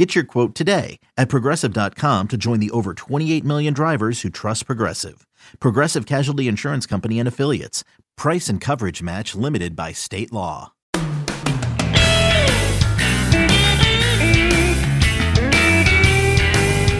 [0.00, 4.64] Get your quote today at progressive.com to join the over 28 million drivers who trust
[4.64, 5.26] Progressive.
[5.58, 7.84] Progressive Casualty Insurance Company and Affiliates.
[8.16, 10.72] Price and coverage match limited by state law.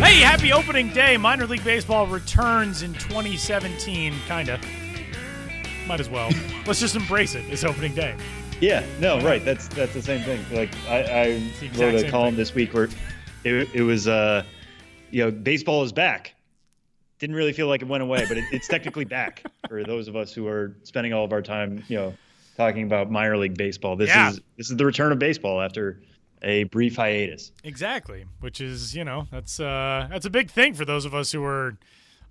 [0.05, 1.17] Hey, happy opening day.
[1.17, 4.61] Minor League Baseball returns in 2017, kinda.
[5.87, 6.29] Might as well.
[6.67, 7.47] Let's just embrace it.
[7.49, 8.15] It's opening day.
[8.61, 9.43] Yeah, no, right.
[9.45, 10.45] That's that's the same thing.
[10.53, 12.37] Like I, I wrote a column thing.
[12.37, 12.89] this week where
[13.45, 14.45] it, it was uh
[15.11, 16.35] you know, baseball is back.
[17.19, 20.17] Didn't really feel like it went away, but it, it's technically back for those of
[20.17, 22.15] us who are spending all of our time, you know,
[22.57, 23.97] talking about minor league baseball.
[23.97, 24.31] This Yeah.
[24.31, 26.01] is this is the return of baseball after
[26.43, 27.53] a brief hiatus.
[27.65, 31.33] Exactly, which is you know that's uh that's a big thing for those of us
[31.33, 31.79] who are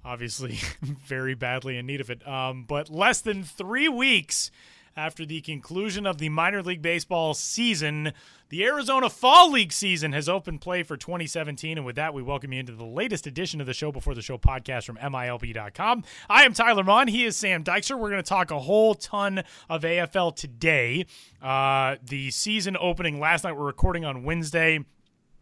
[0.06, 0.60] obviously
[1.08, 2.26] very badly in need of it.
[2.28, 4.52] Um, but less than three weeks
[4.96, 8.14] after the conclusion of the minor league baseball season,
[8.50, 11.78] the Arizona Fall League season has opened play for 2017.
[11.78, 14.22] And with that, we welcome you into the latest edition of the Show Before the
[14.22, 16.04] Show podcast from MILB.com.
[16.30, 17.08] I am Tyler Maun.
[17.08, 18.00] He is Sam Dykstra.
[18.00, 21.06] We're going to talk a whole ton of AFL today.
[21.42, 24.80] Uh, the season opening last night, we're recording on Wednesday.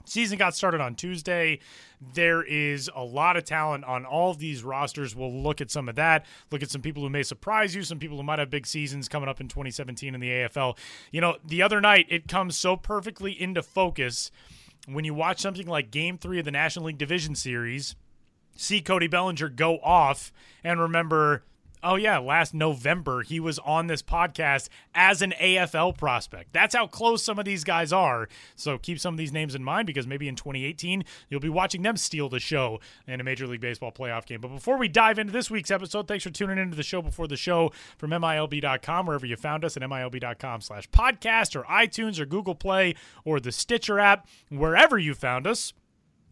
[0.08, 1.59] Season got started on Tuesday.
[2.13, 5.16] There is a lot of talent on all of these rosters.
[5.16, 7.99] We'll look at some of that, look at some people who may surprise you, some
[7.99, 10.77] people who might have big seasons coming up in 2017 in the AFL.
[11.11, 14.31] You know, the other night, it comes so perfectly into focus
[14.88, 17.95] when you watch something like Game 3 of the National League Division Series,
[18.55, 20.31] see Cody Bellinger go off,
[20.64, 21.44] and remember,
[21.83, 26.53] oh yeah, last November he was on this podcast as an AFL prospect.
[26.53, 28.28] That's how close some of these guys are.
[28.56, 31.82] So keep some of these names in mind because maybe in 2018 you'll be watching
[31.82, 34.42] them steal the show in a Major League Baseball playoff game.
[34.42, 37.27] But before we dive into this week's episode, thanks for tuning into the show before
[37.27, 42.26] the show from MILB.com, wherever you found us at MILB.com slash podcast or iTunes or
[42.26, 42.95] Google Play
[43.26, 45.73] or the Stitcher app, wherever you found us.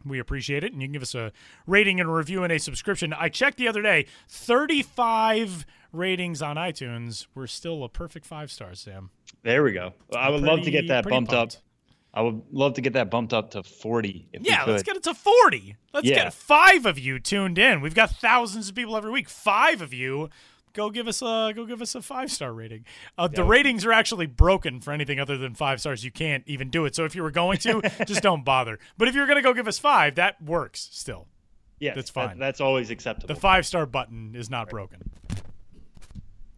[0.05, 0.71] We appreciate it.
[0.71, 1.31] And you can give us a
[1.65, 3.13] rating and a review and a subscription.
[3.13, 7.27] I checked the other day 35 ratings on iTunes.
[7.33, 9.09] We're still a perfect five stars, Sam.
[9.43, 9.93] There we go.
[10.15, 11.55] I would love to get that bumped pumped.
[11.55, 11.61] up.
[12.13, 15.03] I would love to get that bumped up to 40 if Yeah, let's get it
[15.03, 15.75] to 40.
[15.93, 16.23] Let's Yeah.
[16.25, 17.81] get five of you tuned in.
[17.81, 19.27] We've got thousands of people every week.
[19.27, 20.29] Five of you.
[20.75, 22.85] Go give us a go give us a five star rating.
[23.17, 26.03] Uh, the ratings are actually broken for anything other than five stars.
[26.03, 26.93] You can't even do it.
[26.95, 28.77] So if you were going to, just don't bother.
[28.97, 31.27] But if you're going to go give us five, that works still.
[31.79, 32.39] Yeah, that's that- fine.
[32.39, 33.33] that's always acceptable.
[33.33, 35.09] The five star button is not broken.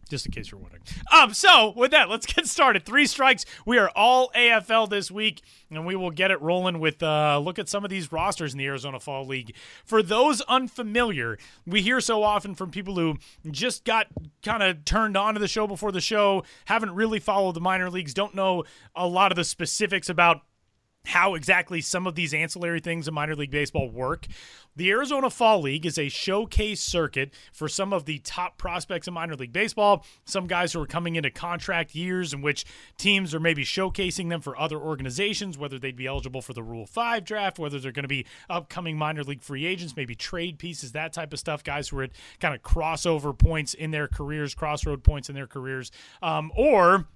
[0.08, 0.82] Just in case you're wondering.
[1.12, 2.84] Um, so with that, let's get started.
[2.84, 3.44] Three strikes.
[3.66, 7.58] We are all AFL this week, and we will get it rolling with uh look
[7.58, 9.54] at some of these rosters in the Arizona Fall League.
[9.84, 13.18] For those unfamiliar, we hear so often from people who
[13.50, 14.06] just got
[14.42, 17.90] kind of turned on to the show before the show, haven't really followed the minor
[17.90, 18.64] leagues, don't know
[18.94, 20.42] a lot of the specifics about
[21.08, 24.26] how exactly some of these ancillary things in minor league baseball work.
[24.76, 29.14] The Arizona Fall League is a showcase circuit for some of the top prospects in
[29.14, 30.04] minor league baseball.
[30.26, 32.66] Some guys who are coming into contract years in which
[32.98, 36.84] teams are maybe showcasing them for other organizations, whether they'd be eligible for the Rule
[36.84, 40.92] 5 draft, whether they're going to be upcoming minor league free agents, maybe trade pieces,
[40.92, 41.64] that type of stuff.
[41.64, 45.46] Guys who are at kind of crossover points in their careers, crossroad points in their
[45.46, 45.90] careers,
[46.22, 47.06] um, or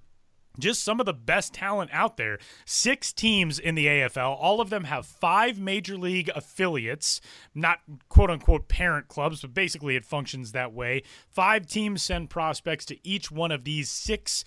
[0.59, 2.39] just some of the best talent out there.
[2.65, 4.37] Six teams in the AFL.
[4.39, 7.21] All of them have five major league affiliates,
[7.55, 11.03] not quote unquote parent clubs, but basically it functions that way.
[11.27, 14.43] Five teams send prospects to each one of these six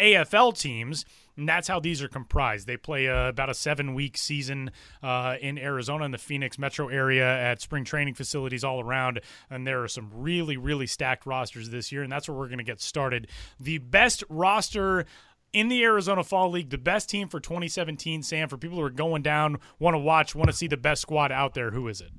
[0.00, 1.04] AFL teams.
[1.36, 2.66] And that's how these are comprised.
[2.66, 4.72] They play uh, about a seven week season
[5.02, 9.20] uh, in Arizona in the Phoenix metro area at spring training facilities all around.
[9.48, 12.02] And there are some really, really stacked rosters this year.
[12.02, 13.28] And that's where we're going to get started.
[13.58, 15.06] The best roster
[15.52, 18.90] in the Arizona Fall League, the best team for 2017, Sam, for people who are
[18.90, 22.00] going down, want to watch, want to see the best squad out there, who is
[22.00, 22.10] it?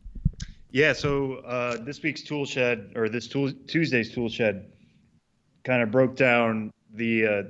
[0.71, 4.71] Yeah, so uh, this week's tool shed or this tool, Tuesday's tool shed
[5.63, 7.43] kind of broke down the uh,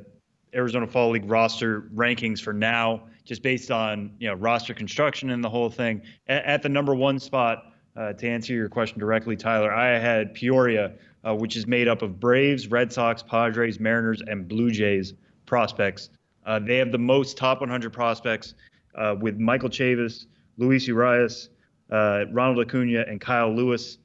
[0.55, 5.43] Arizona Fall League roster rankings for now, just based on you know roster construction and
[5.43, 6.01] the whole thing.
[6.27, 10.33] At, at the number one spot, uh, to answer your question directly, Tyler, I had
[10.33, 10.93] Peoria,
[11.23, 15.13] uh, which is made up of Braves, Red Sox, Padres, Mariners, and Blue Jays
[15.51, 16.09] prospects.
[16.45, 18.55] Uh, they have the most top 100 prospects
[18.95, 20.25] uh, with Michael Chavis,
[20.57, 21.49] Luis Urias,
[21.91, 23.97] uh, Ronald Acuna, and Kyle Lewis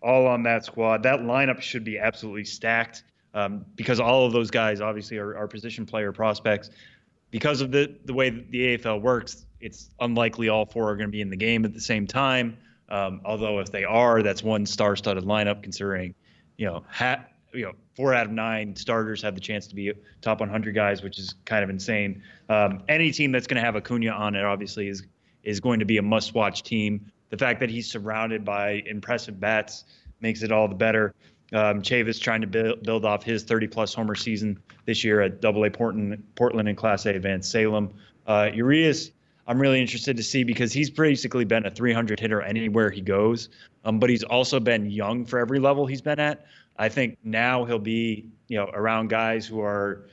[0.00, 1.02] all on that squad.
[1.02, 3.02] That lineup should be absolutely stacked.
[3.34, 6.70] um, because all of those guys obviously are, are position player prospects.
[7.32, 11.12] Because of the the way the AFL works, it's unlikely all four are going to
[11.12, 12.56] be in the game at the same time.
[12.88, 15.62] Um, although if they are, that's one star-studded lineup.
[15.62, 16.14] Considering,
[16.56, 17.24] you know, ha-
[17.54, 21.02] you know, four out of nine starters have the chance to be top 100 guys,
[21.02, 22.22] which is kind of insane.
[22.48, 25.04] Um, any team that's going to have Acuna on it, obviously, is
[25.42, 27.10] is going to be a must-watch team.
[27.28, 29.84] The fact that he's surrounded by impressive bats
[30.20, 31.14] makes it all the better.
[31.52, 35.42] Um, Chavis trying to build, build off his 30 plus homer season this year at
[35.42, 37.92] Double A Portland, Portland and Class A Advanced Salem.
[38.26, 39.10] Uh, Urias,
[39.46, 43.50] I'm really interested to see because he's basically been a 300 hitter anywhere he goes,
[43.84, 46.46] um, but he's also been young for every level he's been at.
[46.76, 50.06] I think now he'll be, you know, around guys who are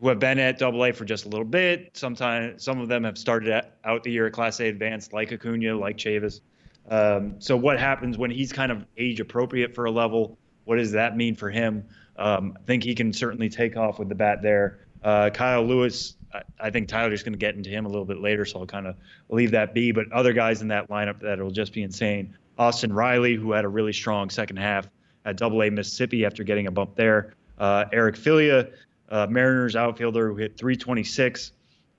[0.00, 1.90] who have been at Double A for just a little bit.
[1.96, 5.32] Sometimes some of them have started at, out the year at Class A Advanced, like
[5.32, 6.40] Acuna, like Chavis.
[6.88, 10.38] Um, so what happens when he's kind of age appropriate for a level?
[10.64, 11.84] What does that mean for him?
[12.16, 14.86] Um, I think he can certainly take off with the bat there.
[15.02, 18.20] Uh, Kyle Lewis, I, I think Tyler's going to get into him a little bit
[18.20, 18.96] later, so I'll kind of
[19.28, 19.92] leave that be.
[19.92, 22.36] But other guys in that lineup that will just be insane.
[22.56, 24.88] Austin Riley, who had a really strong second half
[25.24, 27.34] at Double A Mississippi after getting a bump there.
[27.58, 28.68] Uh, Eric Filia,
[29.08, 31.52] uh, Mariners outfielder, who hit 326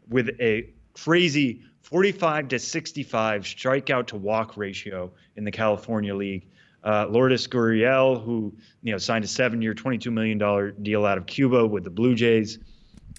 [0.10, 6.48] with a crazy 45 to 65 strikeout to walk ratio in the California League.
[6.84, 11.66] Uh, Lourdes Gurriel, who you know signed a seven-year, $22 million deal out of Cuba
[11.68, 12.60] with the Blue Jays.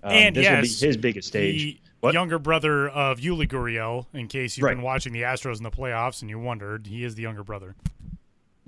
[0.03, 1.81] Um, and this yes, will be his biggest stage.
[2.03, 4.75] The younger brother of Yuli Gurriel, in case you've right.
[4.75, 7.75] been watching the Astros in the playoffs and you wondered, he is the younger brother.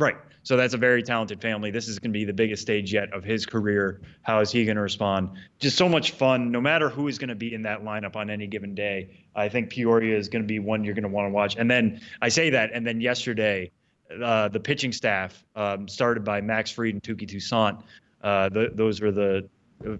[0.03, 0.17] Right.
[0.43, 1.71] So that's a very talented family.
[1.71, 4.01] This is going to be the biggest stage yet of his career.
[4.23, 5.31] How is he going to respond?
[5.61, 8.29] Just so much fun, no matter who is going to be in that lineup on
[8.29, 9.11] any given day.
[9.37, 11.55] I think Peoria is going to be one you're going to want to watch.
[11.57, 13.71] And then I say that, and then yesterday,
[14.21, 17.79] uh, the pitching staff, um, started by Max Fried and Touki Toussaint,
[18.23, 19.49] uh, the, those were the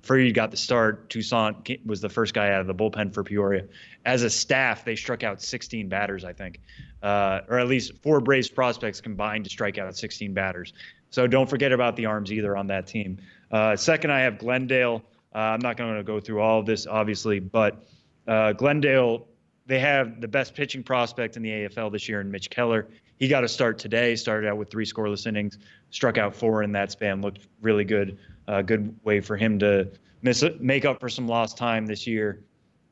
[0.03, 1.09] Fried got the start.
[1.11, 3.65] Toussaint was the first guy out of the bullpen for Peoria.
[4.05, 6.61] As a staff, they struck out 16 batters, I think,
[7.03, 10.73] uh, or at least four Braves prospects combined to strike out 16 batters.
[11.11, 13.19] So don't forget about the arms either on that team.
[13.51, 15.03] Uh, second, I have Glendale.
[15.35, 17.87] Uh, I'm not going to go through all of this, obviously, but
[18.27, 19.27] uh, Glendale,
[19.67, 22.89] they have the best pitching prospect in the AFL this year in Mitch Keller.
[23.19, 25.59] He got a start today, started out with three scoreless innings,
[25.91, 29.91] struck out four in that span, looked really good a good way for him to
[30.23, 32.45] miss make up for some lost time this year.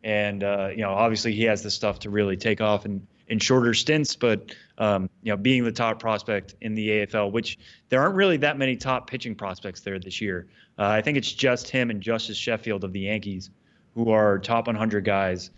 [0.03, 3.39] And uh, you know, obviously he has the stuff to really take off in, in
[3.39, 4.17] shorter stints.
[4.17, 7.59] But um, you know, being the top prospect in the AFL, which
[7.89, 10.47] there aren't really that many top pitching prospects there this year.
[10.79, 13.51] Uh, I think it's just him and Justus Sheffield of the Yankees
[13.95, 15.51] who are top 100 guys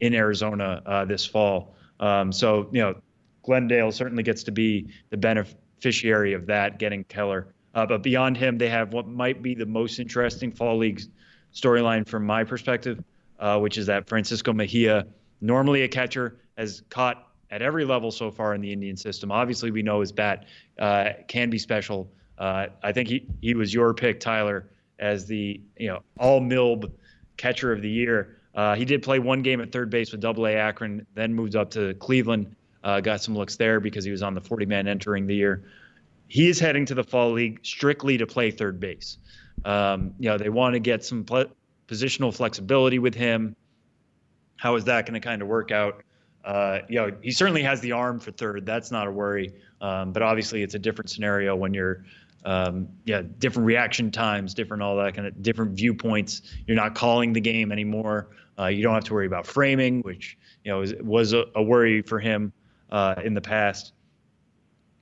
[0.00, 1.74] in Arizona uh, this fall.
[2.00, 2.94] Um, so you know,
[3.42, 7.48] Glendale certainly gets to be the beneficiary of that, getting Keller.
[7.76, 11.02] Uh, but beyond him, they have what might be the most interesting fall league
[11.52, 13.04] storyline from my perspective,
[13.38, 15.06] uh, which is that Francisco Mejia,
[15.42, 19.30] normally a catcher, has caught at every level so far in the Indian system.
[19.30, 20.46] Obviously, we know his bat
[20.78, 22.10] uh, can be special.
[22.38, 26.90] Uh, I think he, he was your pick, Tyler, as the you know all MILB
[27.36, 28.38] catcher of the year.
[28.54, 31.54] Uh, he did play one game at third base with Double A Akron, then moved
[31.54, 34.88] up to Cleveland, uh, got some looks there because he was on the 40 man
[34.88, 35.62] entering the year
[36.28, 39.18] he is heading to the fall league strictly to play third base.
[39.64, 41.46] Um, you know, they want to get some pl-
[41.88, 43.56] positional flexibility with him.
[44.56, 46.02] How is that going to kind of work out?
[46.44, 48.64] Uh, you know, he certainly has the arm for third.
[48.64, 49.52] That's not a worry.
[49.80, 52.04] Um, but obviously, it's a different scenario when you're,
[52.44, 56.42] um, yeah, different reaction times, different all that kind of different viewpoints.
[56.66, 58.28] You're not calling the game anymore.
[58.58, 62.00] Uh, you don't have to worry about framing, which you know was, a, a worry
[62.02, 62.52] for him
[62.90, 63.92] uh, in the past.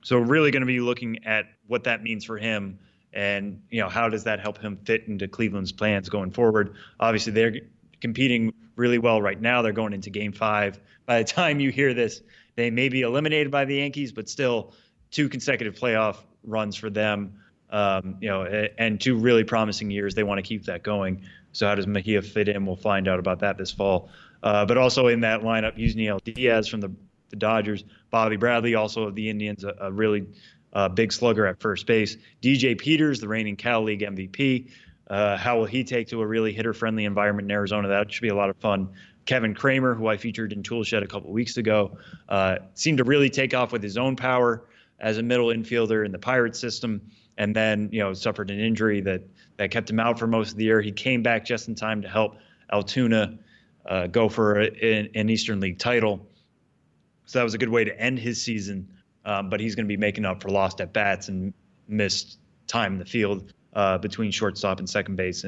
[0.05, 2.77] So really going to be looking at what that means for him
[3.11, 6.75] and you know how does that help him fit into Cleveland's plans going forward.
[6.99, 7.55] Obviously they're
[8.01, 9.63] competing really well right now.
[9.63, 10.79] They're going into game 5.
[11.07, 12.21] By the time you hear this,
[12.55, 14.73] they may be eliminated by the Yankees, but still
[15.09, 17.39] two consecutive playoff runs for them.
[17.71, 18.43] Um, you know,
[18.77, 20.13] and two really promising years.
[20.13, 21.23] They want to keep that going.
[21.51, 22.67] So how does Mejia fit in?
[22.67, 24.09] We'll find out about that this fall.
[24.43, 26.91] Uh, but also in that lineup, Yusniel Diaz from the
[27.29, 27.83] the Dodgers.
[28.11, 30.27] Bobby Bradley, also of the Indians, a, a really
[30.73, 32.17] uh, big slugger at first base.
[32.41, 34.69] DJ Peters, the reigning Cal League MVP.
[35.09, 37.87] Uh, how will he take to a really hitter-friendly environment in Arizona?
[37.87, 38.89] That should be a lot of fun.
[39.25, 41.97] Kevin Kramer, who I featured in Toolshed a couple weeks ago,
[42.29, 44.63] uh, seemed to really take off with his own power
[44.99, 47.01] as a middle infielder in the Pirates system,
[47.37, 49.23] and then you know suffered an injury that
[49.57, 50.81] that kept him out for most of the year.
[50.81, 52.37] He came back just in time to help
[52.71, 53.37] Altoona
[53.85, 56.27] uh, go for a, an Eastern League title.
[57.25, 58.87] So that was a good way to end his season.
[59.25, 61.53] Um, but he's going to be making up for lost at bats and
[61.87, 63.51] missed time in the field.
[63.75, 65.45] uh, between shortstop and second base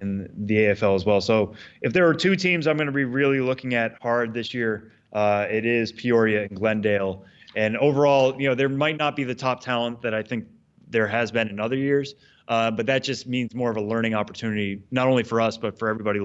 [0.00, 1.20] in the AFL as well.
[1.20, 4.54] So if there are two teams I'm going to be really looking at hard this
[4.54, 7.24] year, uh, it is Peoria and Glendale.
[7.56, 10.46] And overall, you know, there might not be the top talent that I think
[10.88, 12.14] there has been in other years,
[12.48, 15.78] uh, but that just means more of a learning opportunity, not only for us, but
[15.78, 16.20] for everybody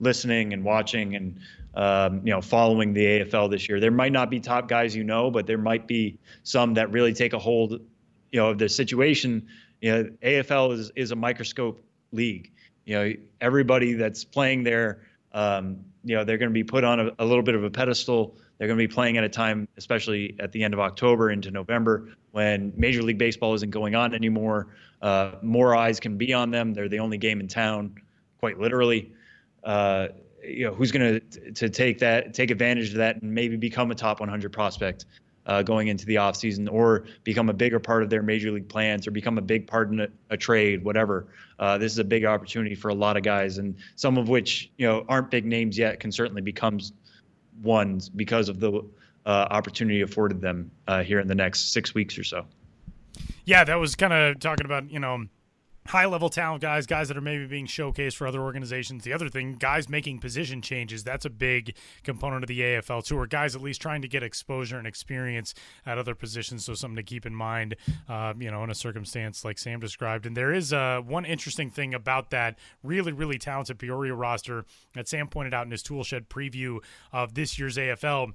[0.00, 1.38] listening and watching and
[1.74, 3.78] um, you know following the AFL this year.
[3.78, 7.12] There might not be top guys you know, but there might be some that really
[7.12, 7.72] take a hold,
[8.32, 9.46] you know, of the situation.
[9.80, 11.80] You know, AFL is is a microscope
[12.12, 12.50] league.
[12.84, 15.02] You know, everybody that's playing there,
[15.32, 17.70] um, you know, they're going to be put on a, a little bit of a
[17.70, 18.36] pedestal.
[18.58, 21.50] They're going to be playing at a time, especially at the end of October into
[21.50, 24.68] November, when Major League Baseball isn't going on anymore.
[25.00, 26.74] Uh, more eyes can be on them.
[26.74, 27.94] They're the only game in town,
[28.38, 29.12] quite literally.
[29.64, 30.08] Uh,
[30.42, 33.90] you know, who's going to to take that, take advantage of that, and maybe become
[33.90, 35.04] a top 100 prospect
[35.46, 39.06] uh, going into the offseason or become a bigger part of their major league plans
[39.06, 41.26] or become a big part in a, a trade, whatever.
[41.58, 44.70] Uh, this is a big opportunity for a lot of guys, and some of which
[44.76, 46.78] you know aren't big names yet can certainly become
[47.62, 48.82] ones because of the
[49.26, 52.46] uh, opportunity afforded them uh, here in the next six weeks or so.
[53.44, 55.26] Yeah, that was kind of talking about you know
[55.90, 59.02] high level talent guys, guys that are maybe being showcased for other organizations.
[59.02, 63.18] The other thing, guys making position changes, that's a big component of the AFL too,
[63.18, 65.52] or guys at least trying to get exposure and experience
[65.84, 66.64] at other positions.
[66.64, 67.74] So something to keep in mind,
[68.08, 70.26] uh, you know, in a circumstance like Sam described.
[70.26, 75.08] And there is uh, one interesting thing about that really, really talented Peoria roster that
[75.08, 76.78] Sam pointed out in his toolshed preview
[77.12, 78.34] of this year's AFL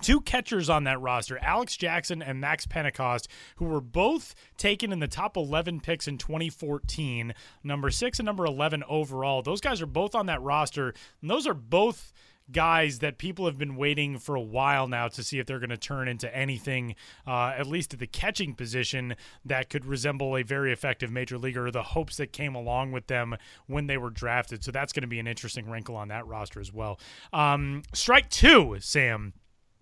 [0.00, 5.00] two catchers on that roster, Alex Jackson and Max Pentecost, who were both taken in
[5.00, 9.42] the top 11 picks in 2014, number six and number 11 overall.
[9.42, 12.12] Those guys are both on that roster, and those are both
[12.52, 15.70] guys that people have been waiting for a while now to see if they're going
[15.70, 16.94] to turn into anything,
[17.26, 19.14] uh, at least at the catching position,
[19.44, 23.36] that could resemble a very effective major leaguer, the hopes that came along with them
[23.66, 24.64] when they were drafted.
[24.64, 26.98] So that's going to be an interesting wrinkle on that roster as well.
[27.32, 29.32] Um, strike two, Sam.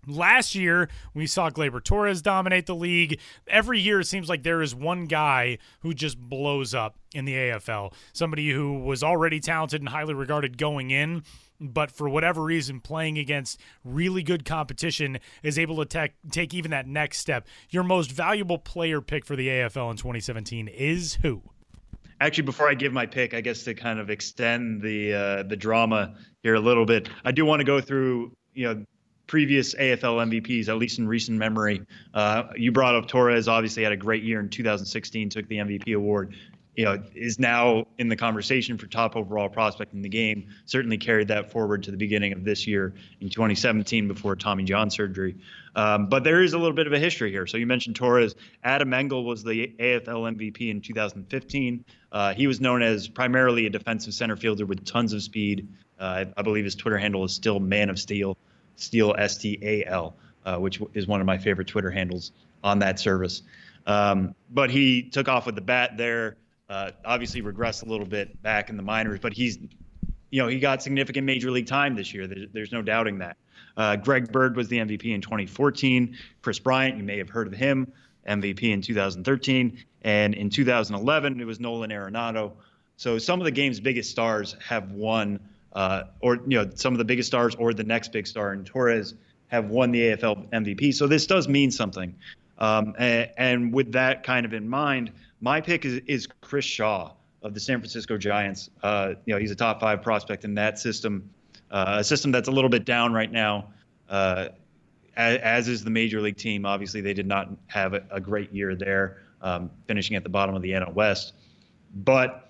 [0.09, 3.19] Last year, we saw Gleyber Torres dominate the league.
[3.47, 7.33] Every year, it seems like there is one guy who just blows up in the
[7.33, 7.93] AFL.
[8.13, 11.23] Somebody who was already talented and highly regarded going in,
[11.59, 16.71] but for whatever reason, playing against really good competition is able to te- take even
[16.71, 17.47] that next step.
[17.69, 21.43] Your most valuable player pick for the AFL in 2017 is who?
[22.21, 25.55] Actually, before I give my pick, I guess to kind of extend the uh, the
[25.55, 28.85] drama here a little bit, I do want to go through you know
[29.29, 31.83] previous AFL MVPs, at least in recent memory.
[32.13, 35.95] Uh, you brought up Torres, obviously had a great year in 2016, took the MVP
[35.95, 36.35] award.
[36.75, 40.47] You know, is now in the conversation for top overall prospect in the game.
[40.65, 44.89] Certainly carried that forward to the beginning of this year in 2017 before Tommy John
[44.89, 45.35] surgery.
[45.75, 47.45] Um, but there is a little bit of a history here.
[47.47, 48.33] So you mentioned Torres.
[48.63, 51.83] Adam Engel was the AFL MVP in 2015.
[52.11, 55.67] Uh, he was known as primarily a defensive center fielder with tons of speed.
[55.99, 58.37] Uh, I believe his Twitter handle is still Man of Steel.
[58.79, 62.31] Steel S T A L, uh, which is one of my favorite Twitter handles
[62.63, 63.41] on that service.
[63.85, 66.37] Um, but he took off with the bat there.
[66.69, 69.57] Uh, obviously regressed a little bit back in the minors, but he's,
[70.29, 72.27] you know, he got significant major league time this year.
[72.27, 73.37] There's, there's no doubting that.
[73.75, 76.15] Uh, Greg Bird was the MVP in 2014.
[76.41, 77.91] Kris Bryant, you may have heard of him,
[78.27, 82.51] MVP in 2013, and in 2011 it was Nolan Arenado.
[82.97, 85.39] So some of the game's biggest stars have won
[85.73, 88.63] uh, or you know some of the biggest stars or the next big star in
[88.63, 89.13] Torres
[89.47, 90.93] have won the AFL MVP.
[90.93, 92.15] So this does mean something.
[92.59, 97.13] Um, and, and, with that kind of in mind, my pick is, is Chris Shaw
[97.41, 98.69] of the San Francisco Giants.
[98.83, 101.29] Uh, you know, he's a top five prospect in that system,
[101.71, 103.69] uh, a system that's a little bit down right now,
[104.09, 104.49] uh,
[105.15, 106.65] as, is the major league team.
[106.65, 110.53] Obviously, they did not have a, a great year there, um, finishing at the bottom
[110.53, 111.33] of the NL West.
[111.95, 112.48] But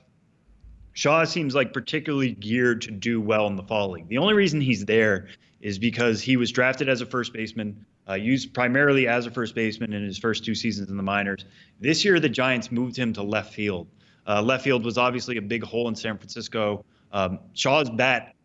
[1.00, 4.10] Shaw seems like particularly geared to do well in the fall league.
[4.10, 5.30] The only reason he's there
[5.62, 9.56] is because he was drafted as a first baseman, uh, used primarily as a first
[9.56, 11.46] baseman in his first two seasons in the minors.
[11.80, 13.88] This year, the Giants moved him to left field.
[14.28, 16.84] Uh, left field was obviously a big hole in San Francisco.
[17.14, 18.36] Um, Shaw's bat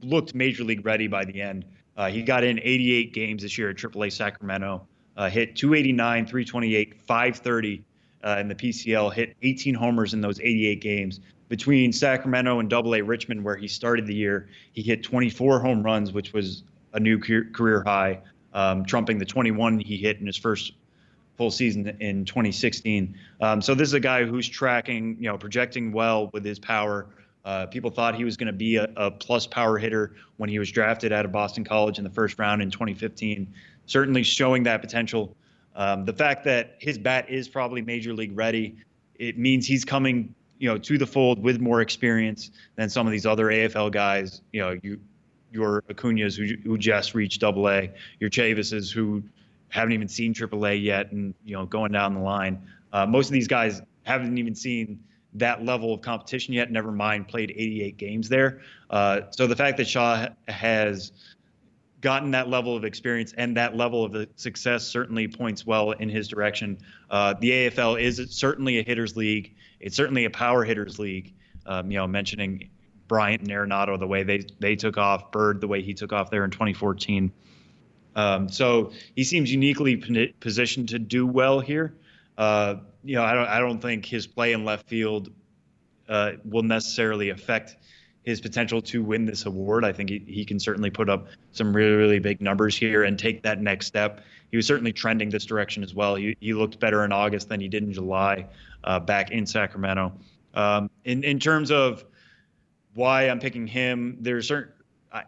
[0.00, 1.64] looked major league ready by the end.
[1.96, 4.86] Uh, he got in 88 games this year at AAA Sacramento,
[5.16, 7.82] uh, hit 289, 328, 530
[8.22, 12.94] uh, in the PCL, hit 18 homers in those 88 games between Sacramento and Double
[12.94, 16.62] A Richmond, where he started the year, he hit 24 home runs, which was
[16.92, 18.20] a new career high,
[18.52, 20.72] um, trumping the 21 he hit in his first
[21.36, 23.16] full season in 2016.
[23.40, 27.06] Um, so this is a guy who's tracking, you know, projecting well with his power.
[27.44, 30.58] Uh, people thought he was going to be a, a, plus power hitter when he
[30.58, 33.54] was drafted out of Boston College in the first round in 2015.
[33.86, 35.34] Certainly showing that potential.
[35.76, 38.76] Um, the fact that his bat is probably major league ready,
[39.14, 43.12] it means he's coming you know, to the fold with more experience than some of
[43.12, 44.42] these other AFL guys.
[44.52, 45.00] You know, you
[45.50, 49.22] your Acuna's who, who just reached Double A, your Chavises who
[49.70, 52.62] haven't even seen Triple A yet, and you know, going down the line.
[52.92, 55.00] Uh, most of these guys haven't even seen
[55.34, 56.70] that level of competition yet.
[56.70, 58.62] Never mind, played 88 games there.
[58.90, 61.12] Uh, so the fact that Shaw has
[62.00, 66.28] gotten that level of experience and that level of success certainly points well in his
[66.28, 66.78] direction.
[67.10, 69.54] Uh, the AFL is certainly a hitters league.
[69.80, 71.34] It's certainly a power hitters league.
[71.66, 72.70] Um, you know, mentioning
[73.08, 76.30] Bryant and Arenado, the way they they took off, Bird, the way he took off
[76.30, 77.32] there in 2014.
[78.14, 79.96] Um, so he seems uniquely
[80.40, 81.94] positioned to do well here.
[82.36, 85.30] Uh, you know, I don't I don't think his play in left field
[86.08, 87.76] uh, will necessarily affect
[88.28, 89.86] his potential to win this award.
[89.86, 93.18] I think he, he can certainly put up some really, really big numbers here and
[93.18, 94.20] take that next step.
[94.50, 96.14] He was certainly trending this direction as well.
[96.14, 98.46] He, he looked better in August than he did in July
[98.84, 100.12] uh, back in Sacramento.
[100.52, 102.04] Um, in, in terms of
[102.92, 104.74] why I'm picking him, there's certain,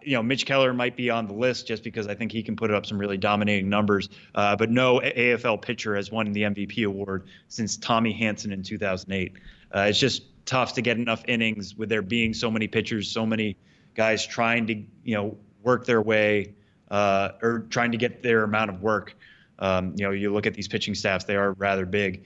[0.03, 2.55] you know, Mitch Keller might be on the list just because I think he can
[2.55, 4.11] put up some really dominating numbers.
[4.35, 9.33] Uh, but no AFL pitcher has won the MVP award since Tommy Hanson in 2008.
[9.75, 13.25] Uh, it's just tough to get enough innings with there being so many pitchers, so
[13.25, 13.57] many
[13.95, 16.55] guys trying to you know work their way
[16.91, 19.17] uh, or trying to get their amount of work.
[19.61, 22.25] Um, you know, you look at these pitching staffs; they are rather big.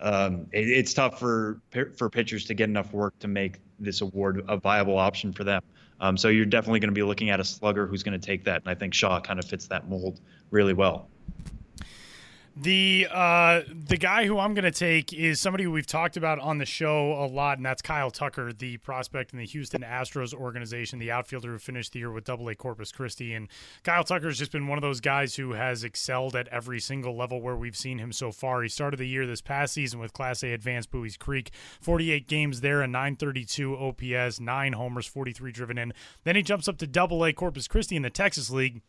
[0.00, 1.62] Um, it, it's tough for
[1.96, 5.62] for pitchers to get enough work to make this award a viable option for them.
[5.98, 8.44] Um, so you're definitely going to be looking at a slugger who's going to take
[8.44, 10.20] that, and I think Shaw kind of fits that mold
[10.50, 11.08] really well.
[12.58, 16.56] The uh, the guy who I'm going to take is somebody we've talked about on
[16.56, 20.98] the show a lot, and that's Kyle Tucker, the prospect in the Houston Astros organization,
[20.98, 23.34] the outfielder who finished the year with Double A Corpus Christi.
[23.34, 23.48] And
[23.84, 27.14] Kyle Tucker has just been one of those guys who has excelled at every single
[27.14, 28.62] level where we've seen him so far.
[28.62, 31.50] He started the year this past season with Class A Advanced Buies Creek,
[31.82, 35.92] 48 games there, a 932 OPS, nine homers, 43 driven in.
[36.24, 38.80] Then he jumps up to Double A Corpus Christi in the Texas League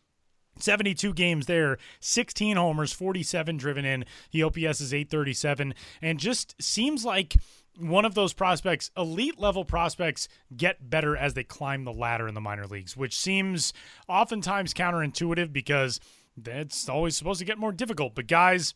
[0.62, 4.04] 72 games there, 16 homers, 47 driven in.
[4.32, 7.36] The OPS is 837, and just seems like
[7.78, 12.34] one of those prospects, elite level prospects, get better as they climb the ladder in
[12.34, 13.72] the minor leagues, which seems
[14.08, 16.00] oftentimes counterintuitive because
[16.44, 18.14] it's always supposed to get more difficult.
[18.14, 18.74] But guys,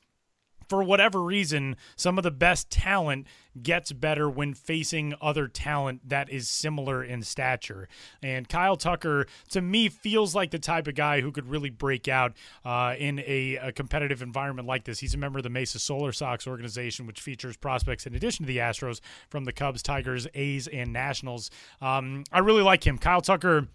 [0.69, 3.27] for whatever reason, some of the best talent
[3.61, 7.89] gets better when facing other talent that is similar in stature.
[8.23, 12.09] And Kyle Tucker, to me, feels like the type of guy who could really break
[12.09, 12.33] out
[12.65, 15.01] uh, in a, a, competitive environment like this.
[15.01, 18.49] He's a member of the Mesa Solar Sox organization, which features prospects in addition to
[18.49, 21.51] the Astros from the Cubs, Tigers, A's, and Nationals.
[21.81, 22.99] Um, I really like him.
[22.99, 23.69] Kyle Tucker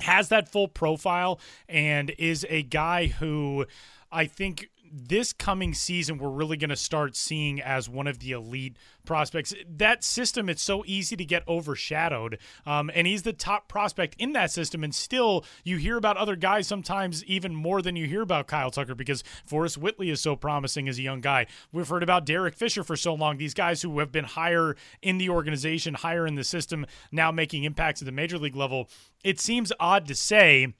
[0.00, 3.66] has that full profile and is a guy who
[4.12, 8.32] I think this coming season we're really going to start seeing as one of the
[8.32, 9.54] elite prospects.
[9.68, 12.38] That system, it's so easy to get overshadowed.
[12.64, 14.82] Um, and he's the top prospect in that system.
[14.82, 18.70] And still, you hear about other guys sometimes even more than you hear about Kyle
[18.70, 21.46] Tucker because Forrest Whitley is so promising as a young guy.
[21.72, 23.36] We've heard about Derek Fisher for so long.
[23.36, 27.64] These guys who have been higher in the organization, higher in the system, now making
[27.64, 28.88] impacts at the major league level.
[29.22, 30.74] It seems odd to say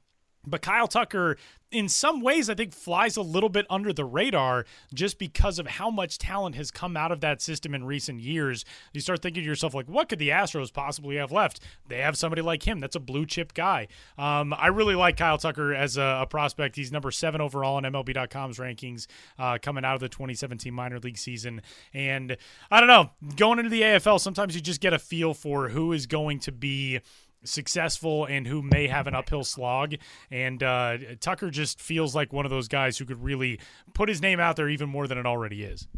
[0.46, 1.36] but Kyle Tucker,
[1.72, 5.66] in some ways, I think flies a little bit under the radar just because of
[5.66, 8.64] how much talent has come out of that system in recent years.
[8.92, 11.60] You start thinking to yourself, like, what could the Astros possibly have left?
[11.88, 12.78] They have somebody like him.
[12.78, 13.88] That's a blue chip guy.
[14.16, 16.76] Um, I really like Kyle Tucker as a, a, prospect.
[16.76, 19.06] He's number seven overall in MLB.com's rankings
[19.38, 21.62] uh, coming out of the 2017 minor league season.
[21.92, 22.36] And
[22.70, 25.92] I don't know, going into the AFL, sometimes you just get a feel for who
[25.92, 27.00] is going to be
[27.46, 29.94] successful and who may have an uphill slog.
[30.30, 33.58] And uh, Tucker just feels like one of those guys who could really
[33.94, 35.88] put his name out there even more than it already is.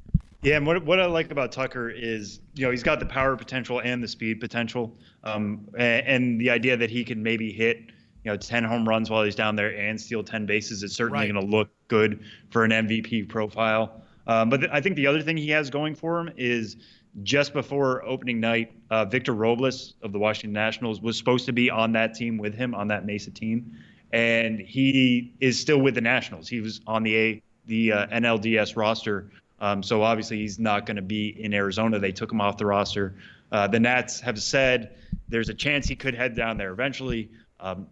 [0.43, 3.37] Yeah, and what, what I like about Tucker is, you know, he's got the power
[3.37, 7.79] potential and the speed potential, um, and, and, the idea that he can maybe hit,
[8.23, 11.27] you know, 10 home runs while he's down there and steal 10 bases is certainly
[11.27, 11.33] right.
[11.33, 14.01] going to look good for an MVP profile.
[14.29, 16.77] Um, but th- I think the other thing he has going for him is–
[17.23, 21.71] just before opening night, uh, Victor Robles of the Washington Nationals was supposed to be
[21.71, 23.77] on that team with him on that Mesa team,
[24.13, 26.49] and he is still with the Nationals.
[26.49, 30.97] He was on the A, the uh, NLDS roster, um, so obviously he's not going
[30.97, 31.99] to be in Arizona.
[31.99, 33.17] They took him off the roster.
[33.51, 34.97] Uh, the Nats have said
[35.29, 37.31] there's a chance he could head down there eventually.
[37.61, 37.87] Um,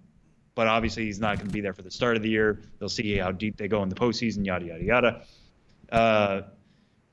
[0.54, 2.62] but obviously, he's not going to be there for the start of the year.
[2.78, 4.84] They'll see how deep they go in the postseason, yada yada
[5.92, 6.46] yada.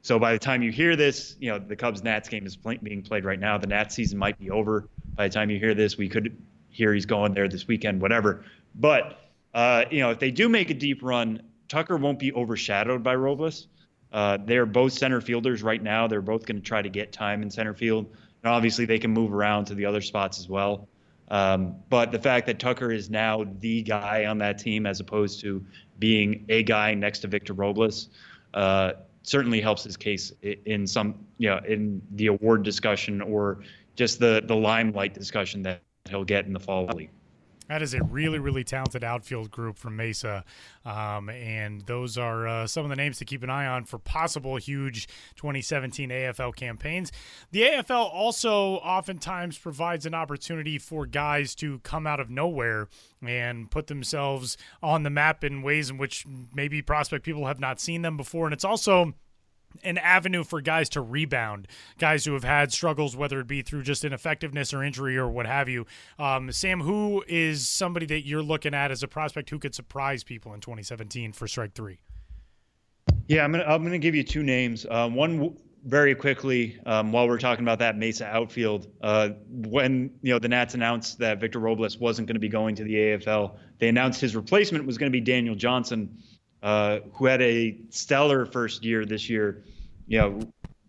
[0.03, 3.01] So by the time you hear this, you know the Cubs Nats game is being
[3.01, 3.57] played right now.
[3.57, 5.97] The Nats season might be over by the time you hear this.
[5.97, 6.37] We could
[6.69, 8.43] hear he's going there this weekend, whatever.
[8.75, 9.17] But
[9.53, 13.15] uh, you know if they do make a deep run, Tucker won't be overshadowed by
[13.15, 13.67] Robles.
[14.11, 16.07] Uh, they're both center fielders right now.
[16.07, 18.05] They're both going to try to get time in center field.
[18.43, 20.89] And obviously, they can move around to the other spots as well.
[21.29, 25.39] Um, but the fact that Tucker is now the guy on that team as opposed
[25.41, 25.65] to
[25.97, 28.09] being a guy next to Victor Robles
[28.53, 28.91] uh,
[29.23, 33.59] certainly helps his case in some, you know, in the award discussion or
[33.95, 37.09] just the the limelight discussion that he'll get in the fall league.
[37.69, 40.43] That is a really, really talented outfield group from Mesa.
[40.85, 43.97] Um, and those are uh, some of the names to keep an eye on for
[43.97, 47.11] possible huge 2017 AFL campaigns.
[47.51, 52.89] The AFL also oftentimes provides an opportunity for guys to come out of nowhere
[53.25, 57.79] and put themselves on the map in ways in which maybe prospect people have not
[57.79, 58.45] seen them before.
[58.45, 59.13] And it's also
[59.83, 63.83] an avenue for guys to rebound, guys who have had struggles, whether it be through
[63.83, 65.85] just ineffectiveness or injury or what have you.
[66.19, 70.23] Um, Sam, who is somebody that you're looking at as a prospect who could surprise
[70.23, 71.99] people in 2017 for Strike Three?
[73.27, 74.85] Yeah, I'm gonna I'm gonna give you two names.
[74.89, 75.55] Um, one
[75.85, 78.87] very quickly um, while we're talking about that Mesa outfield.
[79.01, 82.75] Uh, when you know the Nats announced that Victor Robles wasn't going to be going
[82.75, 86.17] to the AFL, they announced his replacement was going to be Daniel Johnson.
[86.63, 89.65] Uh, who had a stellar first year this year,
[90.07, 90.39] you know,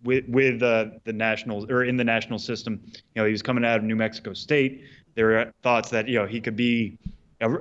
[0.04, 2.80] with with uh, the national or in the national system.
[2.86, 4.84] You know, he was coming out of New Mexico State.
[5.16, 6.96] There were thoughts that you know he could be.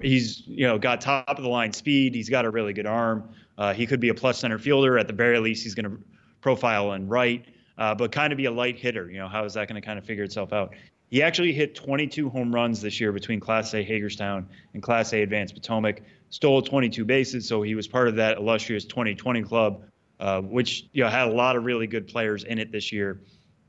[0.04, 2.14] He's you know got top of the line speed.
[2.14, 3.30] He's got a really good arm.
[3.58, 5.64] Uh, he could be a plus center fielder at the very least.
[5.64, 5.98] He's going to
[6.40, 7.46] profile and right,
[7.80, 9.10] uh, but kind of be a light hitter.
[9.10, 10.76] You know, how is that going to kind of figure itself out?
[11.14, 15.22] He actually hit 22 home runs this year between Class A Hagerstown and Class A
[15.22, 16.02] Advanced Potomac.
[16.32, 19.84] Stole 22 bases, so he was part of that illustrious 2020 club,
[20.20, 23.22] uh, which you know had a lot of really good players in it this year.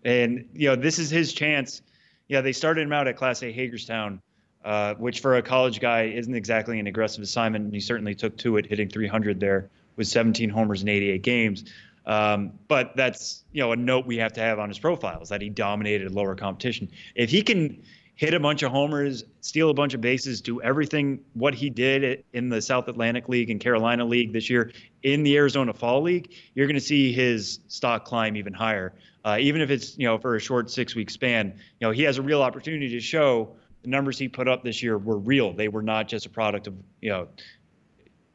[0.07, 1.83] And you know this is his chance.
[2.29, 4.23] Yeah, they started him out at Class A Hagerstown,
[4.65, 7.67] uh, which for a college guy isn't exactly an aggressive assignment.
[7.67, 11.65] And he certainly took to it, hitting 300 there with 17 homers in 88 games.
[12.07, 15.29] Um, but that's you know a note we have to have on his profile is
[15.31, 16.91] that he dominated lower competition.
[17.15, 17.83] If he can
[18.17, 22.25] hit a bunch of homers, steal a bunch of bases, do everything what he did
[22.33, 24.71] in the South Atlantic League and Carolina League this year
[25.03, 28.95] in the Arizona Fall League, you're going to see his stock climb even higher.
[29.25, 32.03] Uh, even if it's you know for a short six week span, you know he
[32.03, 35.53] has a real opportunity to show the numbers he put up this year were real.
[35.53, 37.29] They were not just a product of you know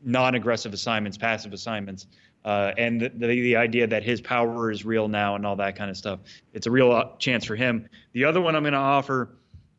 [0.01, 2.07] non-aggressive assignments, passive assignments
[2.45, 5.75] uh, and the, the, the idea that his power is real now and all that
[5.75, 6.19] kind of stuff.
[6.53, 7.87] It's a real uh, chance for him.
[8.13, 9.29] The other one I'm going to offer,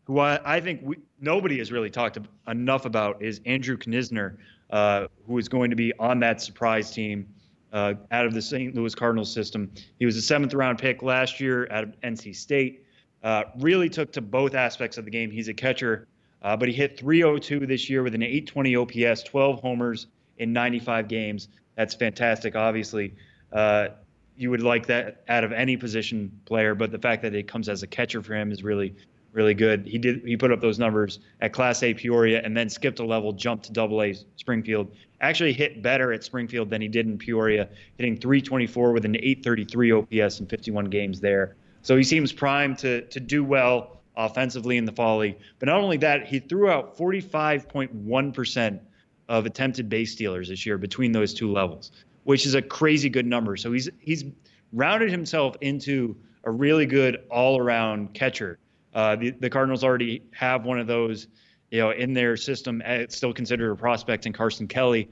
[0.04, 2.18] who I, I think we, nobody has really talked
[2.48, 4.36] enough about, is Andrew Knizner,
[4.70, 7.26] uh, who is going to be on that surprise team
[7.72, 8.74] uh, out of the St.
[8.74, 9.70] Louis Cardinals system.
[9.98, 12.84] He was a seventh round pick last year out of NC State.
[13.22, 15.30] Uh, really took to both aspects of the game.
[15.30, 16.08] He's a catcher,
[16.42, 20.06] uh, but he hit 302 this year with an 820 OPS, 12 homers
[20.38, 21.48] in 95 games.
[21.80, 22.56] That's fantastic.
[22.56, 23.14] Obviously,
[23.54, 23.88] uh,
[24.36, 27.70] you would like that out of any position player, but the fact that it comes
[27.70, 28.94] as a catcher for him is really,
[29.32, 29.86] really good.
[29.86, 33.04] He did he put up those numbers at Class A Peoria and then skipped a
[33.06, 34.94] level, jumped to Double A Springfield.
[35.22, 37.66] Actually hit better at Springfield than he did in Peoria,
[37.96, 41.56] hitting 324 with an 833 OPS in 51 games there.
[41.80, 45.38] So he seems primed to to do well offensively in the fall league.
[45.58, 48.82] But not only that, he threw out 45.1 percent
[49.30, 51.92] of attempted base stealers this year between those two levels,
[52.24, 53.56] which is a crazy good number.
[53.56, 54.24] So he's he's
[54.72, 58.58] rounded himself into a really good all-around catcher.
[58.92, 61.28] Uh, the, the Cardinals already have one of those,
[61.70, 62.82] you know, in their system.
[62.84, 65.08] Uh, it's still considered a prospect in Carson Kelly.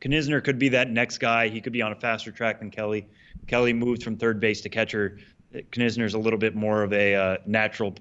[0.00, 1.48] Knizner could be that next guy.
[1.48, 3.08] He could be on a faster track than Kelly.
[3.48, 5.18] Kelly moved from third base to catcher.
[5.52, 7.94] Knizner's a little bit more of a uh, natural,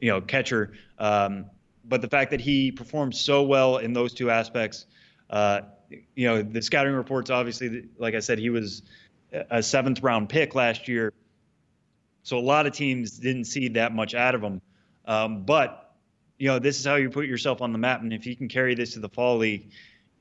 [0.00, 0.74] you know, catcher.
[0.98, 1.46] Um,
[1.88, 4.86] but the fact that he performed so well in those two aspects,
[5.30, 5.60] uh,
[6.14, 8.82] you know, the scouting reports obviously, like I said, he was
[9.50, 11.12] a seventh round pick last year.
[12.22, 14.60] So a lot of teams didn't see that much out of him.
[15.06, 15.94] Um, but,
[16.38, 18.02] you know, this is how you put yourself on the map.
[18.02, 19.70] And if you can carry this to the fall league,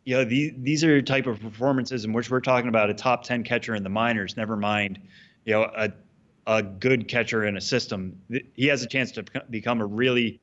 [0.03, 3.23] you know, these, these are type of performances in which we're talking about a top
[3.23, 4.99] 10 catcher in the minors, never mind,
[5.45, 5.91] you know, a,
[6.45, 8.21] a good catcher in a system.
[8.53, 10.39] He has a chance to become a really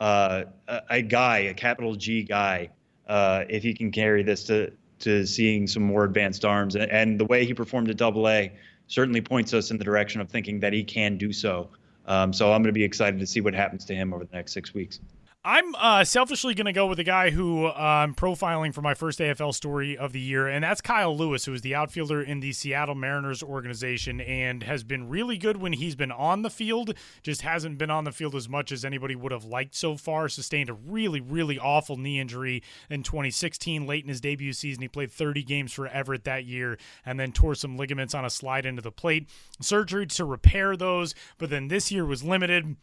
[0.00, 0.44] uh,
[0.88, 2.70] a, guy, a capital G guy,
[3.06, 6.76] uh, if he can carry this to to seeing some more advanced arms.
[6.76, 8.52] And, and the way he performed at Double A
[8.86, 11.68] certainly points us in the direction of thinking that he can do so.
[12.06, 14.34] Um, so I'm going to be excited to see what happens to him over the
[14.34, 15.00] next six weeks.
[15.46, 18.94] I'm uh, selfishly going to go with a guy who uh, I'm profiling for my
[18.94, 22.40] first AFL story of the year, and that's Kyle Lewis, who is the outfielder in
[22.40, 26.94] the Seattle Mariners organization and has been really good when he's been on the field,
[27.22, 30.30] just hasn't been on the field as much as anybody would have liked so far.
[30.30, 34.80] Sustained a really, really awful knee injury in 2016, late in his debut season.
[34.80, 38.30] He played 30 games for Everett that year and then tore some ligaments on a
[38.30, 39.28] slide into the plate.
[39.60, 42.76] Surgery to repair those, but then this year was limited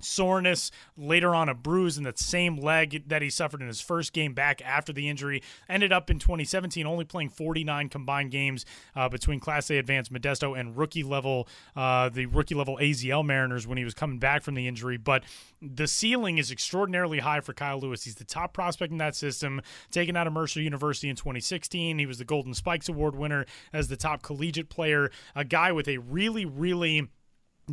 [0.00, 4.12] soreness, later on a bruise in that same leg that he suffered in his first
[4.12, 5.42] game back after the injury.
[5.68, 10.58] Ended up in 2017 only playing 49 combined games uh, between Class A Advanced Modesto
[10.58, 14.54] and rookie level, uh, the rookie level AZL Mariners when he was coming back from
[14.54, 14.96] the injury.
[14.96, 15.24] But
[15.60, 18.04] the ceiling is extraordinarily high for Kyle Lewis.
[18.04, 21.98] He's the top prospect in that system, taken out of Mercer University in 2016.
[21.98, 25.88] He was the Golden Spikes Award winner as the top collegiate player, a guy with
[25.88, 27.08] a really, really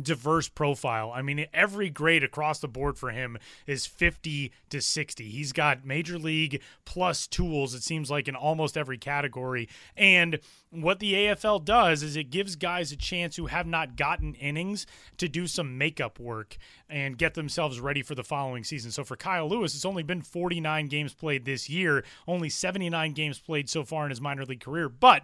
[0.00, 1.12] diverse profile.
[1.14, 5.28] I mean, every grade across the board for him is 50 to 60.
[5.28, 9.68] He's got major league plus tools, it seems like, in almost every category.
[9.96, 10.38] And
[10.70, 14.86] what the AFL does is it gives guys a chance who have not gotten innings
[15.16, 16.56] to do some makeup work
[16.88, 18.90] and get themselves ready for the following season.
[18.90, 23.38] So for Kyle Lewis, it's only been 49 games played this year, only 79 games
[23.38, 24.88] played so far in his minor league career.
[24.88, 25.22] But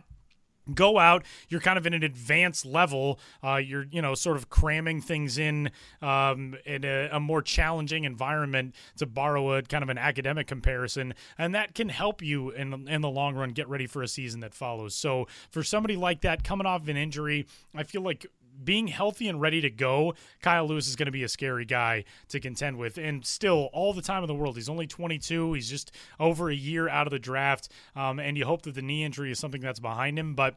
[0.74, 3.18] go out you're kind of in an advanced level.
[3.42, 5.70] Uh, you're you know sort of cramming things in
[6.00, 11.14] um, in a, a, more challenging environment to borrow a kind of an academic comparison
[11.38, 14.40] and that can help you in, in the long run get ready for a season
[14.40, 14.94] that follows.
[14.94, 18.26] So for somebody like that coming off of an injury i feel like
[18.64, 22.04] being healthy and ready to go, Kyle Lewis is going to be a scary guy
[22.28, 22.98] to contend with.
[22.98, 24.56] And still, all the time in the world.
[24.56, 25.52] He's only 22.
[25.54, 27.68] He's just over a year out of the draft.
[27.96, 30.34] Um, and you hope that the knee injury is something that's behind him.
[30.34, 30.56] But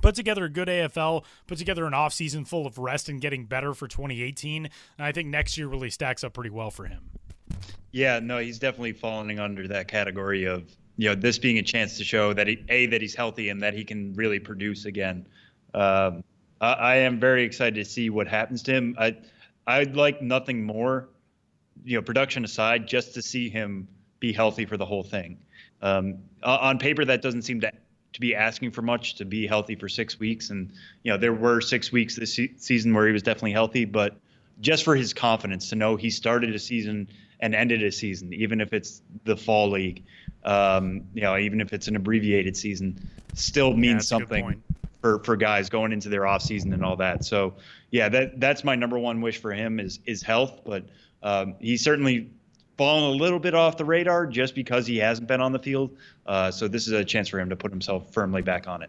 [0.00, 3.74] put together a good AFL, put together an offseason full of rest and getting better
[3.74, 4.66] for 2018.
[4.66, 7.10] And I think next year really stacks up pretty well for him.
[7.92, 10.64] Yeah, no, he's definitely falling under that category of
[10.96, 13.62] you know this being a chance to show that he a that he's healthy and
[13.62, 15.26] that he can really produce again.
[15.74, 16.22] Um,
[16.60, 18.96] I, I am very excited to see what happens to him.
[18.98, 19.16] I
[19.66, 21.08] I'd like nothing more,
[21.84, 23.88] you know, production aside, just to see him
[24.20, 25.38] be healthy for the whole thing.
[25.82, 27.72] Um, on paper, that doesn't seem to
[28.14, 30.50] to be asking for much to be healthy for six weeks.
[30.50, 33.84] And you know, there were six weeks this se- season where he was definitely healthy,
[33.84, 34.16] but
[34.60, 37.08] just for his confidence to know he started a season
[37.40, 40.04] and ended a season, even if it's the fall league,
[40.44, 42.96] um, you know, even if it's an abbreviated season,
[43.34, 44.62] still means yeah, something
[45.04, 47.26] for for guys going into their off season and all that.
[47.26, 47.52] So
[47.90, 50.62] yeah, that that's my number one wish for him is is health.
[50.64, 50.86] But
[51.22, 52.30] um, he's certainly
[52.78, 55.94] fallen a little bit off the radar just because he hasn't been on the field.
[56.24, 58.88] Uh, so this is a chance for him to put himself firmly back on it.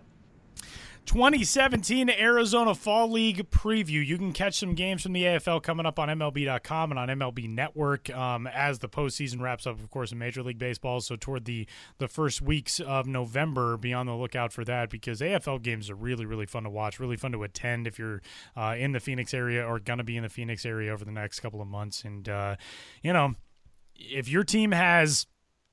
[1.06, 4.06] 2017 Arizona Fall League preview.
[4.06, 7.50] You can catch some games from the AFL coming up on MLB.com and on MLB
[7.50, 11.02] Network um, as the postseason wraps up, of course, in Major League Baseball.
[11.02, 11.68] So toward the
[12.00, 15.96] the first weeks of November, be on the lookout for that because AFL games are
[15.96, 18.22] really really fun to watch, really fun to attend if you're
[18.58, 21.40] uh, in the Phoenix area or gonna be in the Phoenix area over the next
[21.40, 22.04] couple of months.
[22.04, 22.56] And uh,
[23.04, 23.36] you know,
[23.96, 25.28] if your team has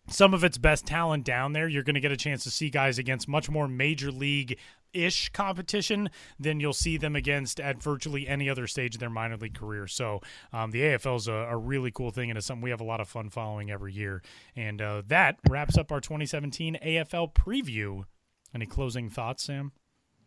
[0.08, 2.70] some of its best talent down there, you're going to get a chance to see
[2.70, 4.58] guys against much more major league
[4.92, 9.37] ish competition then you'll see them against at virtually any other stage of their minor
[9.37, 9.87] league career.
[9.87, 10.20] So
[10.52, 12.85] um, the AFL is a, a, really cool thing and it's something we have a
[12.85, 14.22] lot of fun following every year.
[14.57, 18.05] And uh, that wraps up our 2017 AFL preview.
[18.55, 19.72] Any closing thoughts, Sam?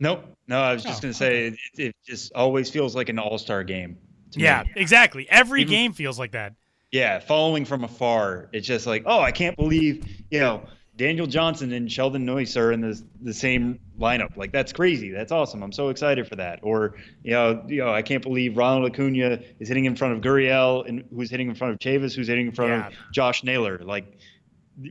[0.00, 0.24] Nope.
[0.48, 1.58] No, I was just oh, going to say okay.
[1.74, 3.96] it, it, just always feels like an all star game.
[4.32, 4.72] Yeah, me.
[4.76, 5.28] exactly.
[5.30, 6.54] Every Even, game feels like that.
[6.92, 11.72] Yeah, following from afar, it's just like, oh, I can't believe, you know, Daniel Johnson
[11.72, 14.36] and Sheldon Neuse are in the the same lineup.
[14.36, 15.10] Like that's crazy.
[15.10, 15.62] That's awesome.
[15.62, 16.60] I'm so excited for that.
[16.62, 20.20] Or you know, you know, I can't believe Ronald Acuna is hitting in front of
[20.22, 22.86] Gurriel and who's hitting in front of Chavis, who's hitting in front yeah.
[22.86, 23.78] of Josh Naylor.
[23.78, 24.18] Like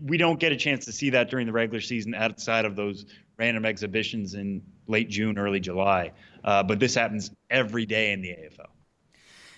[0.03, 3.05] we don't get a chance to see that during the regular season outside of those
[3.37, 6.11] random exhibitions in late June, early July.
[6.43, 8.74] Uh, but this happens every day in the AFL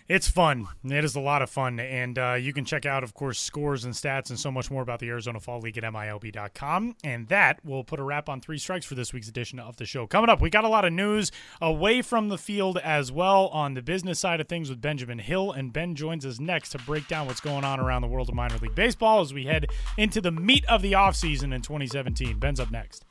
[0.09, 0.67] it's fun.
[0.85, 1.79] It is a lot of fun.
[1.79, 4.81] And uh, you can check out, of course, scores and stats and so much more
[4.81, 6.95] about the Arizona Fall League at MILB.com.
[7.03, 9.85] And that will put a wrap on three strikes for this week's edition of the
[9.85, 10.07] show.
[10.07, 13.73] Coming up, we got a lot of news away from the field as well on
[13.73, 15.51] the business side of things with Benjamin Hill.
[15.51, 18.35] And Ben joins us next to break down what's going on around the world of
[18.35, 19.67] minor league baseball as we head
[19.97, 22.39] into the meat of the offseason in 2017.
[22.39, 23.05] Ben's up next.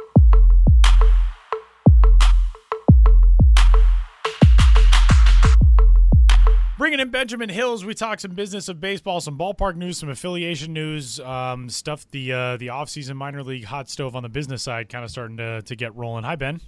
[6.79, 10.75] Bringing in Benjamin Hills, we talk some business of baseball, some ballpark news, some affiliation
[10.75, 14.91] news, um, stuff the uh, the offseason minor league hot stove on the business side
[14.91, 16.25] kind of starting to, to get rolling.
[16.25, 16.61] Hi, Ben.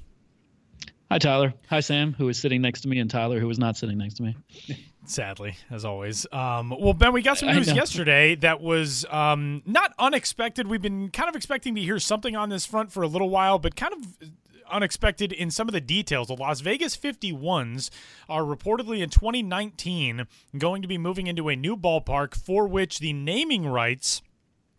[1.10, 1.52] Hi, Tyler.
[1.68, 4.14] Hi, Sam, who is sitting next to me, and Tyler, who is not sitting next
[4.14, 4.36] to me.
[5.04, 6.26] sadly, as always.
[6.32, 10.68] Um, well, Ben, we got some news yesterday that was um, not unexpected.
[10.68, 13.58] We've been kind of expecting to hear something on this front for a little while,
[13.58, 14.30] but kind of
[14.70, 16.28] unexpected in some of the details.
[16.28, 17.90] The Las Vegas 51s
[18.28, 20.26] are reportedly in 2019
[20.56, 24.22] going to be moving into a new ballpark for which the naming rights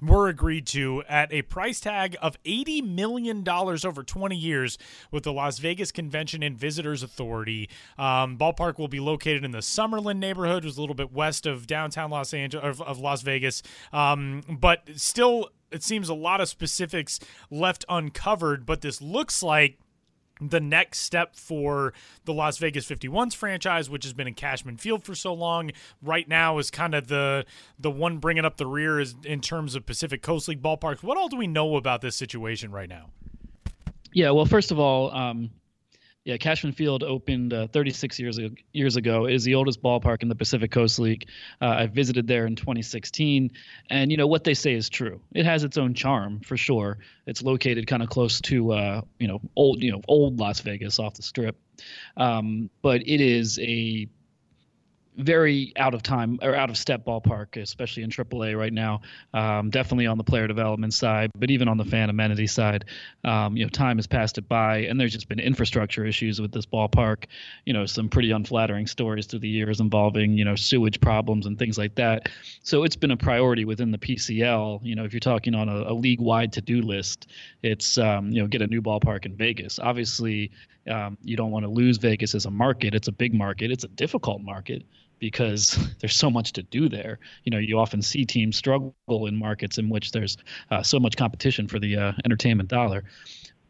[0.02, 4.78] were agreed to at a price tag of $80 million over 20 years
[5.12, 7.69] with the Las Vegas Convention and Visitors Authority.
[7.97, 11.45] Um, ballpark will be located in the Summerlin neighborhood, which is a little bit west
[11.45, 16.41] of downtown Los Angeles, of, of Las Vegas, um, but still it seems a lot
[16.41, 19.79] of specifics left uncovered, but this looks like
[20.41, 21.93] the next step for
[22.25, 26.27] the Las Vegas 51s franchise, which has been in Cashman Field for so long, right
[26.27, 27.45] now is kind of the
[27.77, 31.03] the one bringing up the rear is in terms of Pacific Coast League ballparks.
[31.03, 33.10] What all do we know about this situation right now?
[34.13, 35.51] Yeah, well, first of all, um,
[36.30, 39.26] yeah, Cashman Field opened uh, 36 years ago, years ago.
[39.26, 41.28] It is the oldest ballpark in the Pacific Coast League.
[41.60, 43.50] Uh, I visited there in 2016,
[43.89, 45.22] and you know what they say is true.
[45.34, 47.00] It has its own charm for sure.
[47.26, 51.00] It's located kind of close to uh, you know old you know old Las Vegas
[51.00, 51.58] off the Strip,
[52.15, 54.08] um, but it is a
[55.19, 59.01] very out of time or out of step ballpark, especially in AAA right now.
[59.34, 62.86] Um, definitely on the player development side, but even on the fan amenity side,
[63.25, 66.51] um, you know, time has passed it by, and there's just been infrastructure issues with
[66.51, 67.25] this ballpark.
[67.65, 71.60] You know, some pretty unflattering stories through the years involving you know sewage problems and
[71.60, 72.29] things like that.
[72.63, 74.79] So it's been a priority within the PCL.
[74.84, 77.27] You know, if you're talking on a, a league-wide to-do list,
[77.62, 79.79] it's um, you know get a new ballpark in Vegas.
[79.79, 80.51] Obviously,
[80.89, 82.95] um, you don't want to lose Vegas as a market.
[82.95, 83.69] It's a big market.
[83.69, 84.84] It's a difficult market
[85.19, 87.19] because there's so much to do there.
[87.43, 88.93] You know, you often see teams struggle
[89.27, 90.38] in markets in which there's
[90.71, 93.03] uh, so much competition for the uh, entertainment dollar.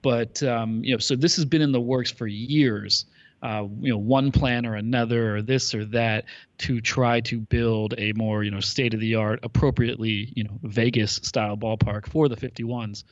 [0.02, 3.06] But um, you know, so this has been in the works for years.
[3.42, 6.26] Uh, you know, one plan or another, or this or that,
[6.58, 10.60] to try to build a more you know state of the art, appropriately you know
[10.64, 13.04] Vegas style ballpark for the 51s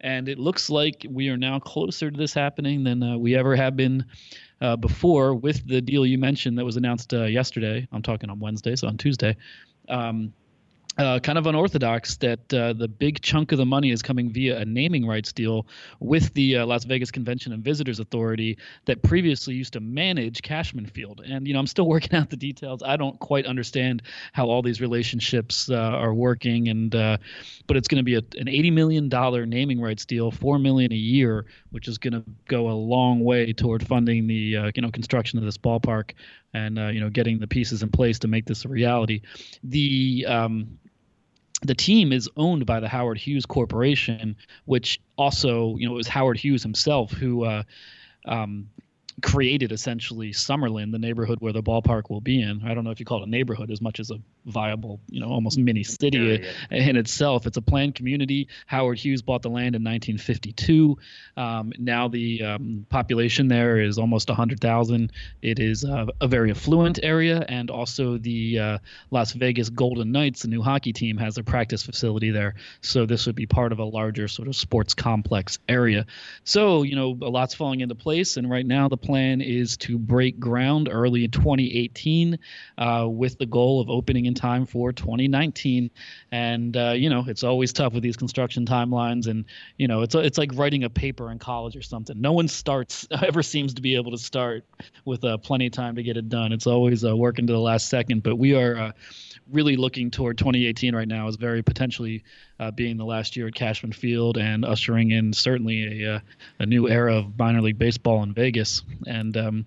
[0.00, 3.56] and it looks like we are now closer to this happening than uh, we ever
[3.56, 4.04] have been
[4.60, 7.86] uh, before with the deal you mentioned that was announced uh, yesterday.
[7.92, 9.36] I'm talking on Wednesday, so on Tuesday.
[9.88, 10.32] Um,
[10.98, 14.58] uh, kind of unorthodox that uh, the big chunk of the money is coming via
[14.58, 15.66] a naming rights deal
[16.00, 20.86] with the uh, Las Vegas Convention and Visitors Authority that previously used to manage Cashman
[20.86, 21.22] Field.
[21.24, 22.82] And you know, I'm still working out the details.
[22.82, 27.16] I don't quite understand how all these relationships uh, are working, and uh,
[27.66, 30.92] but it's going to be a, an 80 million dollar naming rights deal, four million
[30.92, 34.82] a year, which is going to go a long way toward funding the uh, you
[34.82, 36.12] know construction of this ballpark
[36.52, 39.22] and you know getting the pieces in place to make this a reality.
[39.62, 40.78] The um,
[41.62, 46.08] the team is owned by the Howard Hughes Corporation, which also, you know, it was
[46.08, 47.62] Howard Hughes himself who uh,
[48.24, 48.70] um,
[49.20, 52.62] created essentially Summerlin, the neighborhood where the ballpark will be in.
[52.64, 55.20] I don't know if you call it a neighborhood as much as a viable, you
[55.20, 56.76] know, almost mini city yeah.
[56.76, 57.46] in itself.
[57.46, 58.48] It's a planned community.
[58.66, 60.96] Howard Hughes bought the land in 1952.
[61.36, 65.12] Um, now the um, population there is almost 100,000.
[65.42, 68.78] It is uh, a very affluent area, and also the uh,
[69.10, 72.54] Las Vegas Golden Knights, the new hockey team, has a practice facility there.
[72.80, 76.06] So this would be part of a larger sort of sports complex area.
[76.44, 79.98] So you know, a lot's falling into place, and right now the plan is to
[79.98, 82.38] break ground early in 2018
[82.78, 85.90] uh, with the goal of opening in time for 2019.
[86.30, 89.46] And uh, you know, it's always tough with these construction timelines, and
[89.78, 92.20] you know, it's it's like writing a paper in college or something.
[92.20, 94.64] No one starts ever seems to be able to start
[95.04, 96.52] with uh, plenty of time to get it done.
[96.52, 98.22] It's always uh, working to the last second.
[98.22, 98.92] But we are uh,
[99.50, 102.22] really looking toward 2018 right now as very potentially
[102.60, 106.20] uh, being the last year at Cashman Field and ushering in certainly a, uh,
[106.58, 108.82] a new era of minor league baseball in Vegas.
[109.06, 109.66] And um,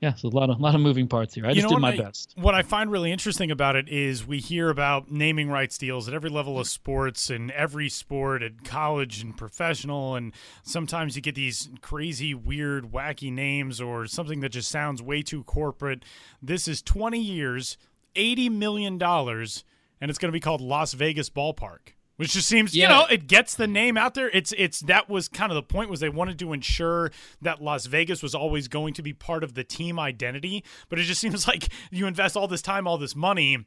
[0.00, 1.46] yeah, so a lot of a lot of moving parts here.
[1.46, 2.34] I you just did my I, best.
[2.36, 6.14] What I find really interesting about it is we hear about naming rights deals at
[6.14, 10.32] every level of sports and every sport at college and professional, and
[10.64, 15.44] sometimes you get these crazy, weird, wacky names or something that just sounds way too
[15.44, 16.04] corporate.
[16.42, 17.78] This is 20 years,
[18.16, 19.64] 80 million dollars,
[20.00, 22.82] and it's going to be called Las Vegas Ballpark which just seems yeah.
[22.82, 25.62] you know it gets the name out there it's it's that was kind of the
[25.62, 29.42] point was they wanted to ensure that las vegas was always going to be part
[29.42, 32.98] of the team identity but it just seems like you invest all this time all
[32.98, 33.64] this money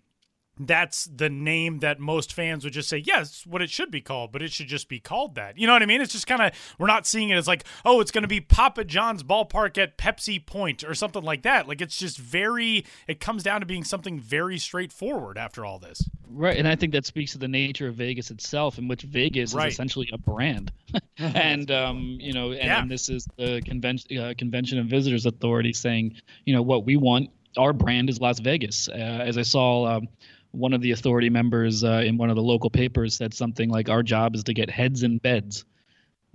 [0.59, 4.31] that's the name that most fans would just say, yes, what it should be called,
[4.31, 5.57] but it should just be called that.
[5.57, 5.99] You know what I mean?
[5.99, 8.39] It's just kind of, we're not seeing it as like, oh, it's going to be
[8.39, 11.67] Papa John's ballpark at Pepsi Point or something like that.
[11.67, 16.07] Like, it's just very, it comes down to being something very straightforward after all this.
[16.29, 16.57] Right.
[16.57, 19.67] And I think that speaks to the nature of Vegas itself, in which Vegas right.
[19.67, 20.71] is essentially a brand.
[21.17, 22.81] and, um, you know, and, yeah.
[22.81, 26.95] and, this is the convention, uh, Convention and Visitors Authority saying, you know, what we
[26.95, 28.87] want our brand is Las Vegas.
[28.87, 29.97] Uh, as I saw.
[29.97, 30.07] Um,
[30.53, 33.89] one of the authority members uh, in one of the local papers said something like,
[33.89, 35.65] "Our job is to get heads in beds."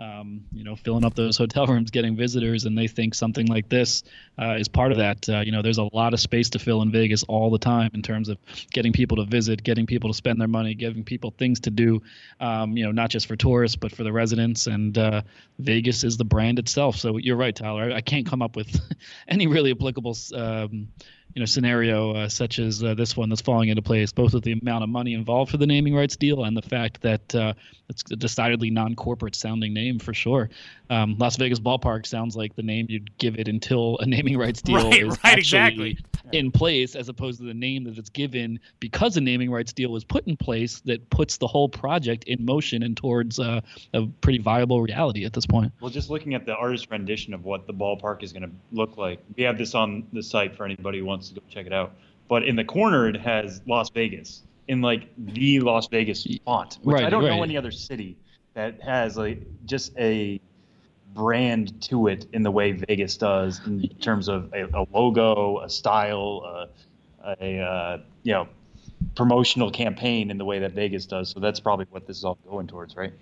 [0.01, 3.69] um, you know, filling up those hotel rooms, getting visitors, and they think something like
[3.69, 4.05] this
[4.41, 5.29] uh, is part of that.
[5.29, 7.91] Uh, you know, there's a lot of space to fill in Vegas all the time
[7.95, 8.39] in terms of
[8.73, 12.01] getting people to visit, getting people to spend their money, giving people things to do.
[12.41, 14.67] Um, you know, not just for tourists but for the residents.
[14.67, 15.23] And uh,
[15.59, 16.97] Vegas is the brand itself.
[16.97, 17.91] So you're right, Tyler.
[17.91, 18.81] I, I can't come up with
[19.29, 20.17] any really applicable.
[20.35, 20.89] Um,
[21.35, 24.45] you know scenario uh, such as uh, this one that's falling into place, both with
[24.45, 27.53] the amount of money involved for the naming rights deal and the fact that uh,
[27.89, 30.51] it's a decidedly non-corporate sounding name for sure.
[30.91, 34.63] Um, Las Vegas Ballpark sounds like the name you'd give it until a naming rights
[34.63, 36.39] deal right, is right, actually exactly.
[36.39, 39.91] in place, as opposed to the name that it's given because a naming rights deal
[39.91, 43.61] was put in place that puts the whole project in motion and towards uh,
[43.95, 45.73] a pretty viable reality at this point.
[45.81, 48.97] Well, just looking at the artist rendition of what the ballpark is going to look
[48.97, 51.73] like, we have this on the site for anybody who wants to go check it
[51.73, 51.93] out.
[52.29, 56.95] But in the corner, it has Las Vegas in like the Las Vegas font, which
[56.95, 58.17] Right, I don't know any other city
[58.55, 60.41] that has like just a
[61.15, 65.71] brand to it in the way Vegas does in terms of a, a logo, a
[65.71, 66.69] style,
[67.25, 68.49] uh, a uh, you know
[69.15, 71.31] promotional campaign in the way that Vegas does.
[71.31, 73.13] So that's probably what this is all going towards, right?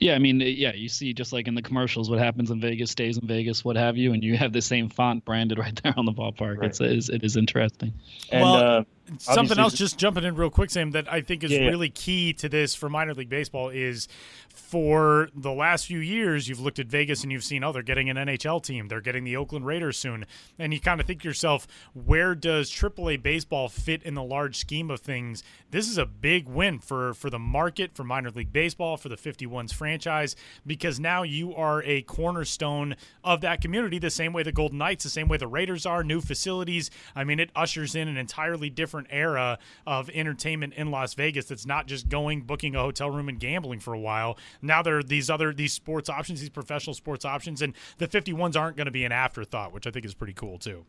[0.00, 2.90] Yeah, I mean, yeah, you see just like in the commercials, what happens in Vegas
[2.90, 5.94] stays in Vegas, what have you, and you have the same font branded right there
[5.96, 6.58] on the ballpark.
[6.58, 6.70] Right.
[6.70, 7.92] It's it is, it is interesting.
[8.30, 8.84] And Well, uh,
[9.18, 11.68] Something obviously else, just jumping in real quick, Sam, that I think is Yeah, yeah.
[11.68, 14.08] really key to this for minor league baseball is
[14.56, 18.08] for the last few years, you've looked at Vegas and you've seen, oh, they're getting
[18.08, 18.88] an NHL team.
[18.88, 20.24] They're getting the Oakland Raiders soon.
[20.58, 24.56] And you kind of think to yourself, where does AAA baseball fit in the large
[24.56, 25.42] scheme of things?
[25.70, 29.16] This is a big win for, for the market, for minor league baseball, for the
[29.16, 30.34] 51s franchise,
[30.66, 35.04] because now you are a cornerstone of that community the same way the Golden Knights,
[35.04, 36.90] the same way the Raiders are, new facilities.
[37.14, 41.66] I mean, it ushers in an entirely different era of entertainment in Las Vegas that's
[41.66, 44.38] not just going, booking a hotel room, and gambling for a while.
[44.62, 48.58] Now there are these other these sports options, these professional sports options, and the 51s
[48.58, 50.84] aren't going to be an afterthought, which I think is pretty cool too.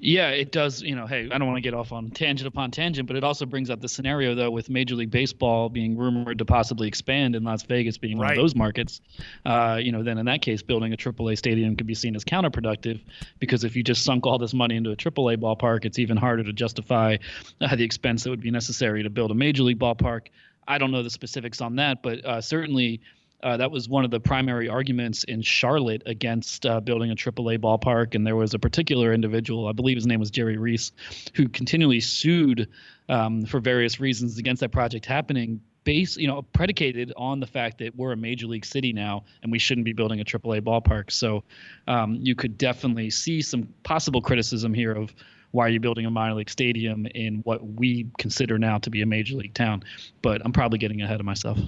[0.00, 0.80] Yeah, it does.
[0.80, 3.24] You know, hey, I don't want to get off on tangent upon tangent, but it
[3.24, 7.34] also brings up the scenario though with Major League Baseball being rumored to possibly expand
[7.34, 9.00] in Las Vegas being one of those markets.
[9.44, 12.24] Uh, you know, then in that case, building a AAA stadium could be seen as
[12.24, 13.00] counterproductive
[13.40, 16.44] because if you just sunk all this money into a AAA ballpark, it's even harder
[16.44, 17.16] to justify
[17.60, 20.28] uh, the expense that would be necessary to build a Major League ballpark.
[20.68, 23.00] I don't know the specifics on that, but uh, certainly
[23.42, 27.58] uh, that was one of the primary arguments in Charlotte against uh, building a AAA
[27.58, 28.14] ballpark.
[28.14, 30.92] And there was a particular individual, I believe his name was Jerry Reese,
[31.34, 32.68] who continually sued
[33.08, 35.60] um, for various reasons against that project happening.
[35.84, 39.52] Base, you know, predicated on the fact that we're a major league city now and
[39.52, 41.10] we shouldn't be building a AAA ballpark.
[41.10, 41.44] So
[41.86, 45.14] um, you could definitely see some possible criticism here of
[45.52, 49.00] why are you building a minor league stadium in what we consider now to be
[49.00, 49.82] a major league town.
[50.20, 51.58] But I'm probably getting ahead of myself.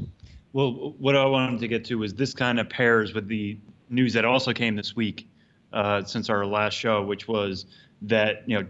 [0.52, 3.56] Well, what I wanted to get to is this kind of pairs with the
[3.88, 5.28] news that also came this week
[5.72, 7.66] uh, since our last show, which was
[8.02, 8.66] that you know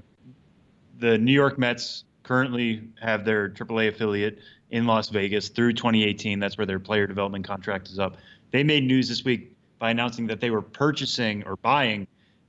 [0.99, 4.39] the New York Mets currently have their AAA affiliate
[4.71, 6.39] in Las Vegas through 2018.
[6.39, 8.19] That's where their player development contract is up.
[8.51, 12.07] They made news this week by announcing that they were purchasing or buying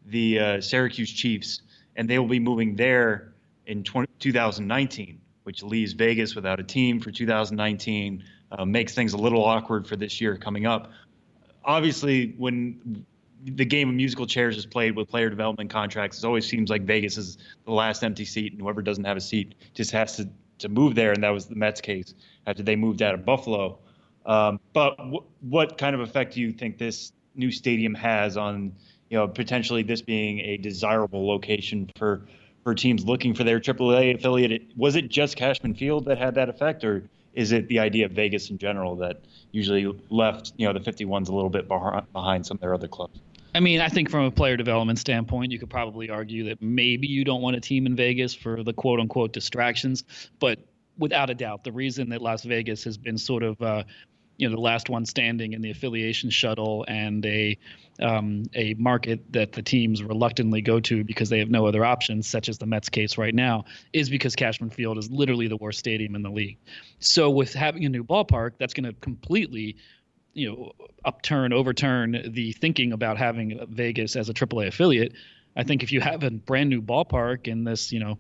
[0.07, 1.61] the uh, Syracuse Chiefs,
[1.95, 3.33] and they will be moving there
[3.67, 9.17] in 20, 2019, which leaves Vegas without a team for 2019 uh, makes things a
[9.17, 10.91] little awkward for this year coming up.
[11.63, 13.05] Obviously, when
[13.43, 16.83] the game of musical chairs is played with player development contracts, it always seems like
[16.83, 20.29] Vegas is the last empty seat, and whoever doesn't have a seat just has to,
[20.59, 21.11] to move there.
[21.11, 22.13] And that was the Mets case
[22.45, 23.79] after they moved out of Buffalo.
[24.25, 28.73] Um, but w- what kind of effect do you think this new stadium has on,
[29.09, 32.27] you know, potentially this being a desirable location for
[32.63, 34.71] for teams looking for their AAA affiliate?
[34.75, 38.11] Was it just Cashman Field that had that effect, or is it the idea of
[38.11, 39.21] Vegas in general that
[39.51, 42.87] usually left, you know, the 51s a little bit beh- behind some of their other
[42.87, 43.19] clubs?
[43.53, 47.07] I mean, I think from a player development standpoint, you could probably argue that maybe
[47.07, 50.03] you don't want a team in Vegas for the quote unquote distractions.
[50.39, 50.59] But
[50.97, 53.83] without a doubt, the reason that Las Vegas has been sort of, uh,
[54.37, 57.57] you know, the last one standing in the affiliation shuttle and a
[58.01, 62.27] um, a market that the teams reluctantly go to because they have no other options,
[62.27, 65.77] such as the Mets case right now, is because Cashman Field is literally the worst
[65.77, 66.57] stadium in the league.
[66.99, 69.75] So with having a new ballpark, that's going to completely
[70.33, 70.71] you know
[71.03, 75.13] upturn overturn the thinking about having Vegas as a AAA affiliate.
[75.55, 78.17] I think if you have a brand new ballpark in this you know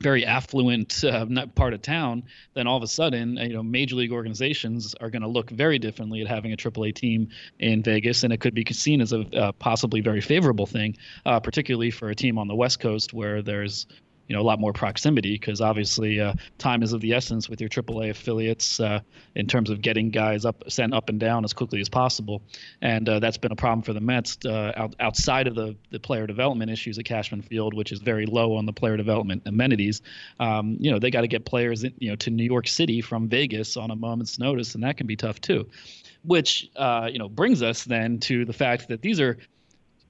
[0.00, 2.24] very affluent uh, part of town,
[2.54, 5.78] then all of a sudden, you know, major league organizations are going to look very
[5.78, 7.28] differently at having a AAA team
[7.58, 11.40] in Vegas, and it could be seen as a uh, possibly very favorable thing, uh,
[11.40, 13.86] particularly for a team on the West Coast where there's
[14.28, 17.60] you know a lot more proximity because obviously uh, time is of the essence with
[17.60, 19.00] your AAA affiliates uh,
[19.34, 22.42] in terms of getting guys up sent up and down as quickly as possible,
[22.80, 26.00] and uh, that's been a problem for the Mets uh, out, outside of the the
[26.00, 30.02] player development issues at Cashman Field, which is very low on the player development amenities.
[30.40, 33.28] Um, you know they got to get players you know to New York City from
[33.28, 35.68] Vegas on a moment's notice, and that can be tough too.
[36.22, 39.38] Which uh, you know brings us then to the fact that these are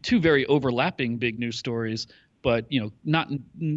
[0.05, 2.07] two very overlapping big news stories
[2.45, 3.29] but you know not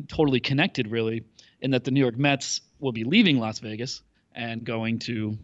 [0.07, 1.23] totally connected really
[1.61, 4.03] in that the New York Mets will be leaving Las Vegas
[4.35, 5.35] and going to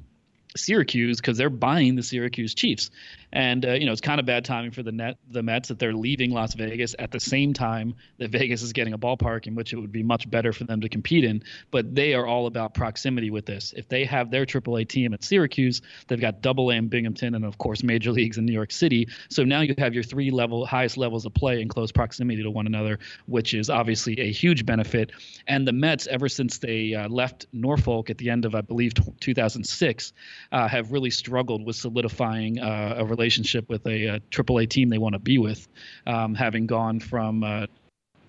[0.56, 2.92] Syracuse because they're buying the Syracuse Chiefs.
[3.34, 5.80] And uh, you know, it's kind of bad timing for the net the Mets that
[5.80, 9.56] they're leaving Las Vegas at the same time that Vegas is getting a ballpark in
[9.56, 11.44] which it would be much better for them to compete in.
[11.72, 13.74] But they are all about proximity with this.
[13.76, 17.44] If they have their AAA team at Syracuse, they've got Double A in Binghamton, and
[17.44, 19.10] of course major leagues in New York City.
[19.30, 22.52] So now you have your three level highest levels of play in close proximity to
[22.52, 25.12] one another, which is obviously a huge benefit.
[25.48, 28.94] And the Mets, ever since they uh, left Norfolk at the end of I believe
[29.22, 30.14] 2006,
[30.52, 34.90] uh, have really struggled with solidifying uh, a relationship relationship with a, a AAA team
[34.90, 35.66] they want to be with,
[36.06, 37.66] um, having gone from uh,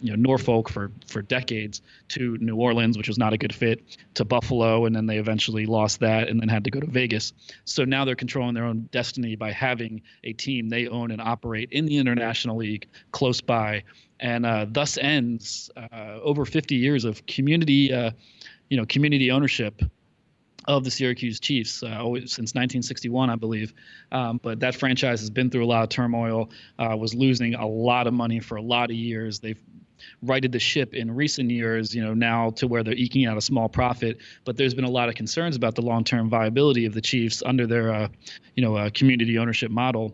[0.00, 3.82] you know Norfolk for for decades to New Orleans, which was not a good fit,
[4.14, 7.32] to Buffalo, and then they eventually lost that and then had to go to Vegas.
[7.64, 11.70] So now they're controlling their own destiny by having a team they own and operate
[11.72, 13.82] in the International League close by,
[14.20, 18.12] and uh, thus ends uh, over 50 years of community, uh,
[18.70, 19.82] you know, community ownership
[20.66, 23.74] of the Syracuse Chiefs uh, since 1961, I believe.
[24.12, 27.66] Um, but that franchise has been through a lot of turmoil, uh, was losing a
[27.66, 29.40] lot of money for a lot of years.
[29.40, 29.60] They've
[30.22, 33.40] righted the ship in recent years, you know, now to where they're eking out a
[33.40, 34.18] small profit.
[34.44, 37.66] But there's been a lot of concerns about the long-term viability of the Chiefs under
[37.66, 38.08] their, uh,
[38.54, 40.12] you know, uh, community ownership model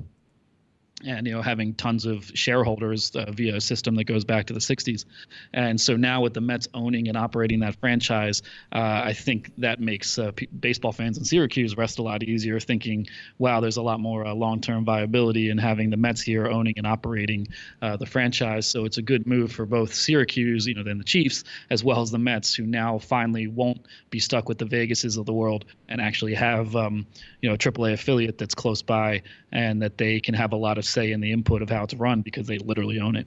[1.07, 4.53] and you know having tons of shareholders uh, via a system that goes back to
[4.53, 5.05] the 60s
[5.53, 8.43] and so now with the mets owning and operating that franchise
[8.73, 12.61] uh, i think that makes uh, p- baseball fans in syracuse rest a lot easier
[12.61, 13.07] thinking
[13.39, 16.87] wow there's a lot more uh, long-term viability in having the mets here owning and
[16.87, 17.47] operating
[17.83, 18.67] uh, the franchise.
[18.67, 22.01] So it's a good move for both syracuse you know then the chiefs as well
[22.01, 25.65] as the mets who now finally won't be stuck with the vegases of the world
[25.89, 27.07] and actually have um,
[27.43, 29.23] you know a aaa affiliate that's close by
[29.53, 31.95] and that they can have a lot of say in the input of how it's
[31.95, 33.27] run because they literally own it.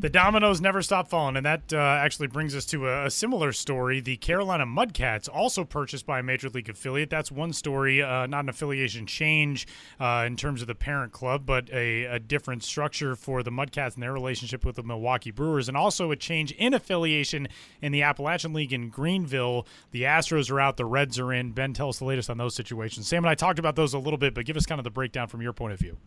[0.00, 3.52] The dominoes never stop falling, and that uh, actually brings us to a, a, similar
[3.52, 4.00] story.
[4.00, 7.10] The Carolina Mudcats, also purchased by a major league affiliate.
[7.10, 9.66] That's one story, uh, not an affiliation change
[10.00, 13.92] uh, in terms of the parent club, but a, a, different structure for the Mudcats
[13.92, 17.46] and their relationship with the Milwaukee Brewers, and also a change in affiliation
[17.82, 19.66] in the Appalachian League in Greenville.
[19.90, 21.52] The Astros are out, the Reds are in.
[21.52, 23.06] Ben, tell us the latest on those situations.
[23.06, 24.90] Sam and I talked about those a little bit, but give us kind of the
[24.90, 25.98] breakdown from your point of view.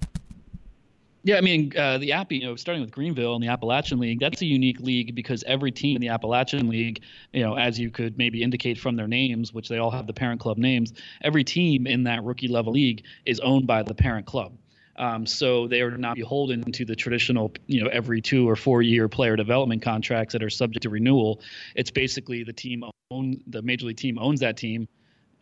[1.26, 4.20] Yeah, I mean, uh, the Appy, you know, starting with Greenville and the Appalachian League,
[4.20, 7.02] that's a unique league because every team in the Appalachian League,
[7.32, 10.14] you know, as you could maybe indicate from their names, which they all have the
[10.14, 14.26] parent club names, every team in that rookie level league is owned by the parent
[14.26, 14.52] club.
[14.98, 18.82] Um, so they are not beholden to the traditional, you know, every two or four
[18.82, 21.42] year player development contracts that are subject to renewal.
[21.74, 24.90] It's basically the team own the major league team owns that team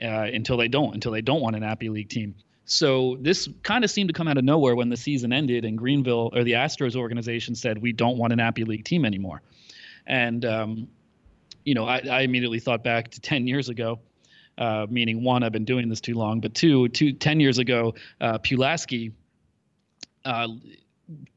[0.02, 2.36] uh, until they don't, until they don't want an Appy League team.
[2.66, 5.78] So this kind of seemed to come out of nowhere when the season ended and
[5.78, 9.41] Greenville or the Astros organization said we don't want an Appy League team anymore.
[10.07, 10.88] And um,
[11.64, 13.99] you know, I, I, immediately thought back to 10 years ago,
[14.57, 17.95] uh, meaning one, I've been doing this too long, but two, two 10 years ago,
[18.20, 19.12] uh, Pulaski
[20.26, 20.47] uh,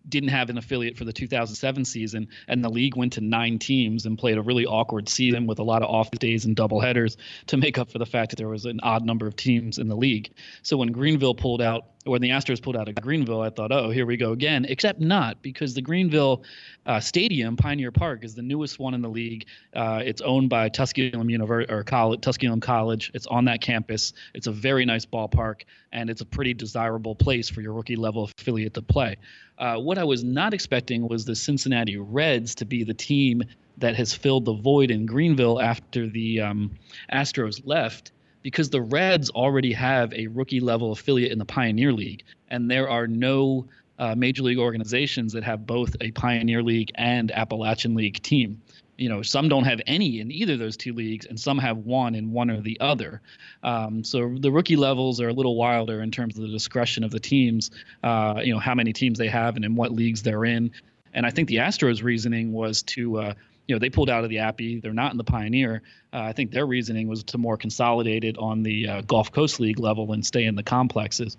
[0.08, 4.06] didn't have an affiliate for the 2007 season, and the league went to nine teams
[4.06, 7.16] and played a really awkward season with a lot of off days and double headers
[7.46, 9.88] to make up for the fact that there was an odd number of teams in
[9.88, 10.30] the league.
[10.62, 13.72] So when Greenville pulled out or when the Astros pulled out of Greenville, I thought,
[13.72, 14.66] oh, here we go again.
[14.66, 16.42] Except not because the Greenville
[16.86, 19.46] uh, Stadium, Pioneer Park, is the newest one in the league.
[19.74, 23.10] Uh, it's owned by Tusculum University or College, Tusculum College.
[23.14, 24.12] It's on that campus.
[24.34, 28.28] It's a very nice ballpark, and it's a pretty desirable place for your rookie level
[28.38, 29.16] affiliate to play.
[29.56, 33.42] Uh, what I was not expecting was the Cincinnati Reds to be the team
[33.78, 36.72] that has filled the void in Greenville after the um,
[37.12, 42.24] Astros left because the Reds already have a rookie level affiliate in the Pioneer League,
[42.48, 43.66] and there are no
[43.98, 48.60] uh, major league organizations that have both a Pioneer League and Appalachian League team.
[48.96, 51.78] You know, some don't have any in either of those two leagues, and some have
[51.78, 53.20] one in one or the other.
[53.62, 57.10] Um, so the rookie levels are a little wilder in terms of the discretion of
[57.10, 57.70] the teams.
[58.02, 60.70] Uh, you know, how many teams they have and in what leagues they're in.
[61.14, 63.34] And I think the Astros' reasoning was to uh,
[63.66, 64.80] you know, they pulled out of the Appy.
[64.80, 65.82] They're not in the Pioneer.
[66.12, 69.58] Uh, I think their reasoning was to more consolidate it on the uh, Gulf Coast
[69.58, 71.36] League level and stay in the complexes.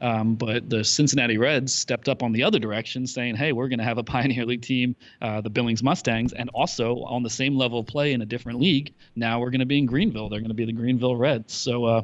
[0.00, 3.78] Um, but the Cincinnati Reds stepped up on the other direction, saying, "Hey, we're going
[3.78, 7.56] to have a Pioneer League team, uh, the Billings Mustangs, and also on the same
[7.56, 8.92] level of play in a different league.
[9.14, 10.28] Now we're going to be in Greenville.
[10.28, 12.02] They're going to be the Greenville Reds." So, uh,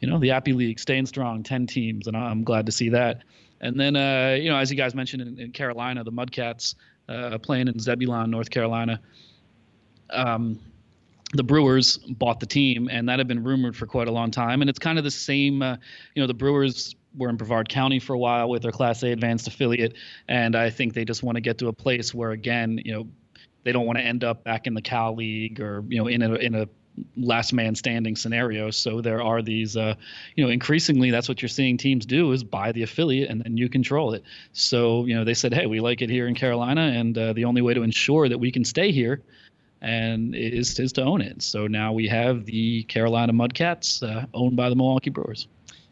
[0.00, 3.22] you know, the Appy League staying strong, ten teams, and I'm glad to see that.
[3.60, 6.74] And then, uh, you know, as you guys mentioned in, in Carolina, the Mudcats
[7.08, 9.00] uh, playing in Zebulon, North Carolina.
[10.10, 10.60] Um,
[11.34, 14.62] the Brewers bought the team, and that had been rumored for quite a long time.
[14.62, 15.76] And it's kind of the same, uh,
[16.14, 19.12] you know, the Brewers were in Brevard County for a while with their Class A
[19.12, 19.94] advanced affiliate,
[20.28, 23.08] and I think they just want to get to a place where, again, you know,
[23.64, 26.22] they don't want to end up back in the Cal League or you know in
[26.22, 26.68] a in a
[27.16, 28.70] last man standing scenario.
[28.70, 29.94] So there are these, uh,
[30.36, 33.56] you know, increasingly that's what you're seeing teams do is buy the affiliate and then
[33.56, 34.22] you control it.
[34.52, 37.44] So you know they said, hey, we like it here in Carolina, and uh, the
[37.44, 39.22] only way to ensure that we can stay here
[39.80, 41.42] and is is to own it.
[41.42, 45.46] So now we have the Carolina Mudcats uh, owned by the Milwaukee Brewers.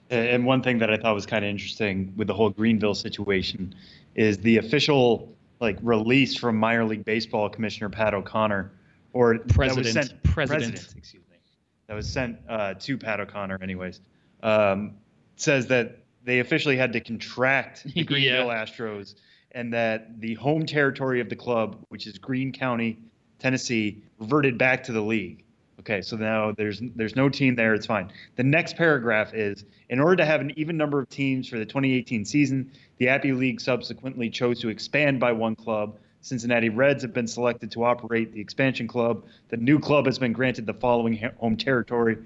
[0.09, 3.75] And one thing that I thought was kind of interesting with the whole Greenville situation
[4.15, 8.71] is the official like release from minor league baseball commissioner Pat O'Connor
[9.17, 10.75] or president, sent, president.
[10.75, 10.99] president.
[10.99, 11.39] excuse me,
[11.87, 14.01] that was sent uh, to Pat O'Connor, anyways,
[14.43, 14.93] um,
[15.37, 18.65] says that they officially had to contract the Greenville yeah.
[18.65, 19.15] Astros,
[19.53, 22.99] and that the home territory of the club, which is Greene County,
[23.39, 25.45] Tennessee, reverted back to the league.
[25.81, 27.73] Okay, so now there's there's no team there.
[27.73, 28.13] It's fine.
[28.35, 31.65] The next paragraph is in order to have an even number of teams for the
[31.65, 35.97] 2018 season, the Appy League subsequently chose to expand by one club
[36.27, 39.25] Cincinnati Reds have been selected to operate the expansion club.
[39.49, 42.19] The new club has been granted the following home territory,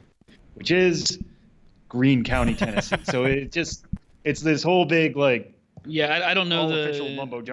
[0.54, 1.18] which is
[1.90, 2.96] Greene County, Tennessee.
[3.04, 3.84] so it just
[4.24, 5.52] it's this whole big like
[5.84, 6.92] yeah, I, I don't know the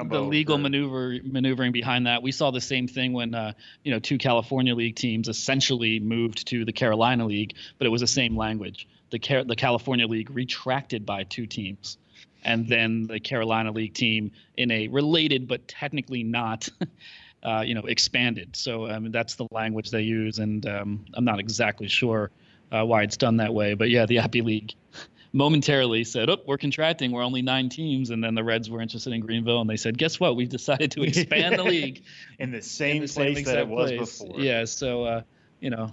[0.09, 2.23] the legal for, maneuver maneuvering behind that.
[2.23, 3.51] We saw the same thing when uh,
[3.83, 7.99] you know two California League teams essentially moved to the Carolina League, but it was
[7.99, 8.87] the same language.
[9.09, 11.97] The Car- the California League retracted by two teams
[12.43, 16.69] and then the Carolina League team in a related but technically not,
[17.43, 18.55] uh, you know, expanded.
[18.55, 22.31] So I mean, that's the language they use, and um, I'm not exactly sure
[22.71, 23.73] uh, why it's done that way.
[23.73, 24.73] But yeah, the Appy League
[25.33, 27.11] momentarily said, "Oh, we're contracting.
[27.11, 29.97] We're only nine teams," and then the Reds were interested in Greenville, and they said,
[29.97, 30.35] "Guess what?
[30.35, 32.03] We've decided to expand the league
[32.39, 34.19] in the same in the place same that it was place.
[34.19, 34.65] before." Yeah.
[34.65, 35.21] So uh,
[35.59, 35.91] you know,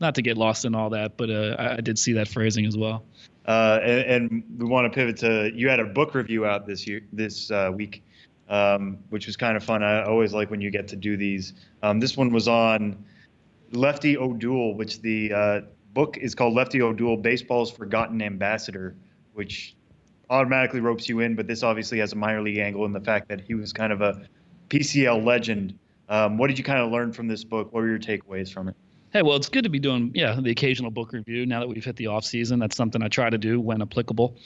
[0.00, 2.66] not to get lost in all that, but uh, I, I did see that phrasing
[2.66, 3.04] as well.
[3.48, 6.86] Uh, and, and, we want to pivot to you had a book review out this
[6.86, 8.04] year this uh, week,
[8.50, 9.82] um, which was kind of fun.
[9.82, 11.54] I always like when you get to do these.
[11.82, 13.02] Um, this one was on
[13.72, 15.60] Lefty O'Doul, which the uh,
[15.94, 18.94] book is called Lefty O'Doul: Baseball's Forgotten Ambassador,
[19.32, 19.74] which
[20.28, 21.34] automatically ropes you in.
[21.34, 23.94] But this obviously has a minor league angle in the fact that he was kind
[23.94, 24.28] of a
[24.68, 25.78] PCL legend.
[26.10, 27.72] Um, what did you kind of learn from this book?
[27.72, 28.76] What were your takeaways from it?
[29.12, 31.84] Hey, well, it's good to be doing, yeah, the occasional book review now that we've
[31.84, 32.58] hit the off season.
[32.58, 34.36] That's something I try to do when applicable.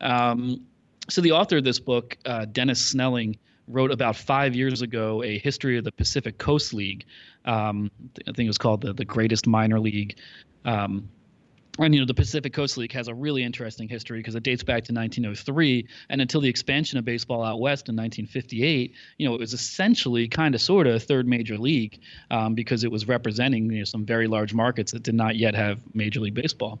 [0.00, 0.66] Um,
[1.08, 5.38] so, the author of this book, uh, Dennis Snelling, wrote about five years ago a
[5.38, 7.06] history of the Pacific Coast League.
[7.44, 7.90] Um,
[8.22, 10.18] I think it was called the, the Greatest Minor League.
[10.64, 11.08] Um,
[11.84, 14.62] and you know the Pacific Coast League has a really interesting history because it dates
[14.62, 19.34] back to 1903 and until the expansion of baseball out west in 1958 you know
[19.34, 22.00] it was essentially kind of sort of a third major league
[22.30, 25.54] um, because it was representing you know some very large markets that did not yet
[25.54, 26.80] have major league baseball.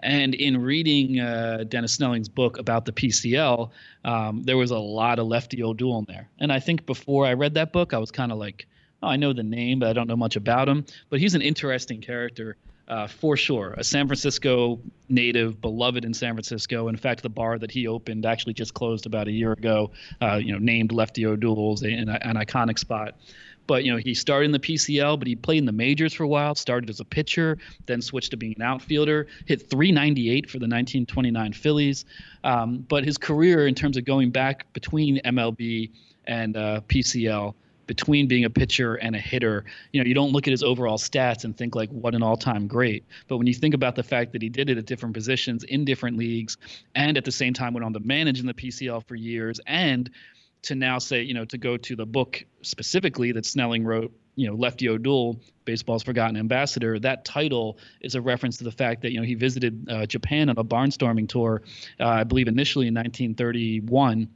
[0.00, 3.70] And in reading uh, Dennis Snelling's book about the PCL
[4.04, 6.28] um, there was a lot of Lefty O'Doul in there.
[6.38, 8.66] And I think before I read that book I was kind of like
[9.02, 10.84] oh, I know the name but I don't know much about him.
[11.10, 12.56] But he's an interesting character
[12.88, 13.74] uh, for sure.
[13.76, 16.88] A San Francisco native, beloved in San Francisco.
[16.88, 19.90] In fact, the bar that he opened actually just closed about a year ago.
[20.20, 23.16] Uh, you know, named Lefty O'Doul's an, an iconic spot.
[23.66, 26.22] But you know, he started in the PCL, but he played in the majors for
[26.22, 26.54] a while.
[26.54, 29.26] Started as a pitcher, then switched to being an outfielder.
[29.46, 32.04] Hit 398 for the 1929 Phillies.
[32.44, 35.90] Um, but his career, in terms of going back between MLB
[36.26, 37.54] and uh, PCL,
[37.86, 40.98] between being a pitcher and a hitter, you know, you don't look at his overall
[40.98, 43.04] stats and think like what an all-time great.
[43.28, 45.84] But when you think about the fact that he did it at different positions in
[45.84, 46.56] different leagues
[46.94, 50.10] and at the same time went on to manage in the PCL for years and
[50.62, 54.48] to now say, you know, to go to the book specifically that Snelling wrote, you
[54.48, 56.98] know, Lefty O'Doul, baseball's forgotten ambassador.
[56.98, 60.50] That title is a reference to the fact that you know he visited uh, Japan
[60.50, 61.62] on a barnstorming tour,
[62.00, 64.28] uh, I believe initially in 1931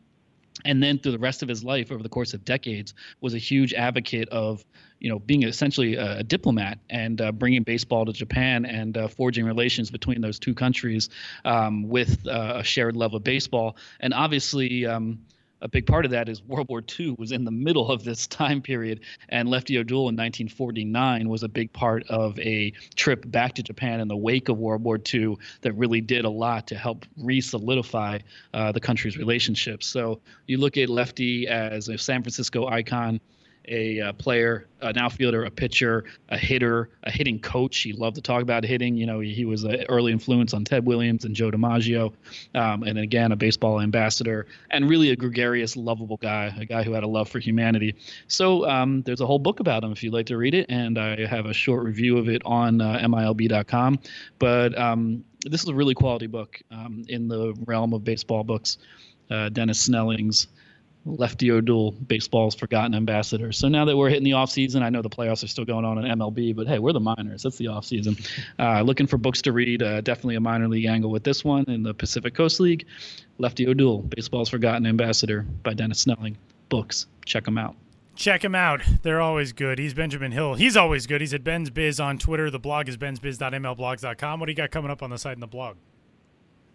[0.64, 3.38] and then through the rest of his life over the course of decades was a
[3.38, 4.64] huge advocate of
[4.98, 9.08] you know being essentially a, a diplomat and uh, bringing baseball to Japan and uh,
[9.08, 11.08] forging relations between those two countries
[11.44, 13.76] um, with uh, a shared love of baseball.
[14.00, 15.20] And obviously um,
[15.62, 18.26] a big part of that is World War II was in the middle of this
[18.26, 23.54] time period, and Lefty O'Doul in 1949 was a big part of a trip back
[23.54, 26.74] to Japan in the wake of World War II that really did a lot to
[26.74, 28.18] help re-solidify
[28.54, 29.86] uh, the country's relationships.
[29.86, 33.20] So you look at Lefty as a San Francisco icon
[33.66, 37.78] a uh, player, an outfielder, a pitcher, a hitter, a hitting coach.
[37.78, 38.96] He loved to talk about hitting.
[38.96, 42.12] You know, he, he was an early influence on Ted Williams and Joe DiMaggio,
[42.54, 46.92] um, and again a baseball ambassador and really a gregarious, lovable guy, a guy who
[46.92, 47.94] had a love for humanity.
[48.28, 50.98] So um, there's a whole book about him if you'd like to read it, and
[50.98, 54.00] I have a short review of it on uh, MILB.com.
[54.38, 58.78] But um, this is a really quality book um, in the realm of baseball books.
[59.30, 60.48] Uh, Dennis Snelling's
[61.06, 63.52] Lefty O'Doul, baseball's forgotten ambassador.
[63.52, 65.84] So now that we're hitting the off season, I know the playoffs are still going
[65.84, 67.42] on in MLB, but hey, we're the minors.
[67.42, 68.16] That's the off season.
[68.58, 69.82] Uh, looking for books to read.
[69.82, 72.86] Uh, definitely a minor league angle with this one in the Pacific Coast League.
[73.38, 76.36] Lefty O'Doul, baseball's forgotten ambassador by Dennis Snelling.
[76.68, 77.76] Books, check them out.
[78.14, 78.82] Check him out.
[79.02, 79.78] They're always good.
[79.78, 80.54] He's Benjamin Hill.
[80.54, 81.22] He's always good.
[81.22, 82.50] He's at Ben's Biz on Twitter.
[82.50, 84.40] The blog is bensbiz.mlblogs.com.
[84.40, 85.76] What do you got coming up on the site and the blog?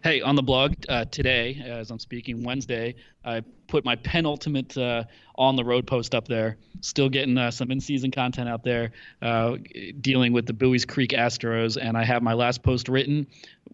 [0.05, 2.93] Hey, on the blog uh, today, as I'm speaking Wednesday,
[3.25, 6.57] I put my penultimate uh, on the road post up there.
[6.81, 8.91] Still getting uh, some in season content out there,
[9.23, 9.55] uh,
[10.01, 13.25] dealing with the Buies Creek Astros, and I have my last post written,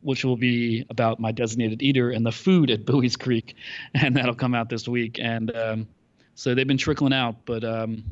[0.03, 3.55] which will be about my designated eater and the food at Buies Creek,
[3.93, 5.19] and that'll come out this week.
[5.21, 5.87] And um,
[6.35, 8.05] so they've been trickling out, but um,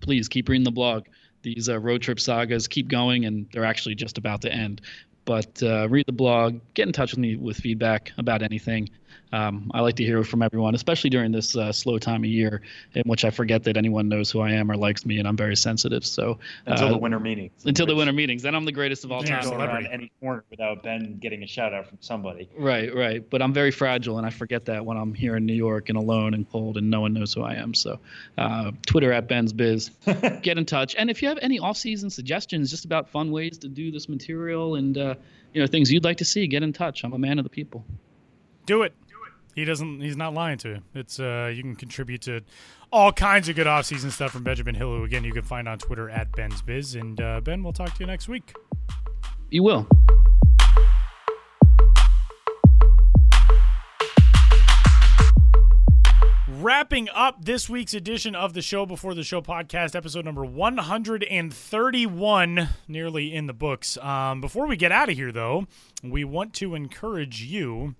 [0.00, 1.06] please keep reading the blog.
[1.42, 4.80] These uh, road trip sagas keep going, and they're actually just about to end.
[5.24, 8.88] But uh, read the blog, get in touch with me with feedback about anything.
[9.32, 12.60] Um, I like to hear from everyone, especially during this uh, slow time of year
[12.94, 15.36] in which I forget that anyone knows who I am or likes me, and I'm
[15.36, 16.04] very sensitive.
[16.04, 19.12] So until uh, the winter meetings, until the winter meetings, then I'm the greatest of
[19.12, 19.42] all time.
[19.42, 22.48] Go around any corner without Ben getting a shout out from somebody.
[22.56, 23.28] Right, right.
[23.28, 25.96] But I'm very fragile, and I forget that when I'm here in New York and
[25.96, 27.72] alone and cold, and no one knows who I am.
[27.72, 27.98] So
[28.36, 29.90] uh, Twitter at Ben's Biz,
[30.42, 30.94] get in touch.
[30.96, 34.74] And if you have any off-season suggestions, just about fun ways to do this material
[34.74, 35.14] and uh,
[35.52, 37.04] you know things you'd like to see, get in touch.
[37.04, 37.84] I'm a man of the people.
[38.66, 38.94] Do it.
[39.54, 40.00] He doesn't.
[40.00, 40.82] He's not lying to you.
[40.94, 42.40] It's uh, you can contribute to
[42.90, 45.78] all kinds of good off-season stuff from Benjamin Hill, who again you can find on
[45.78, 46.94] Twitter at Ben's Biz.
[46.94, 48.54] And uh, Ben, we'll talk to you next week.
[49.50, 49.86] You will.
[56.48, 62.68] Wrapping up this week's edition of the Show Before the Show podcast, episode number 131,
[62.86, 63.98] nearly in the books.
[63.98, 65.66] Um, before we get out of here, though,
[66.04, 67.96] we want to encourage you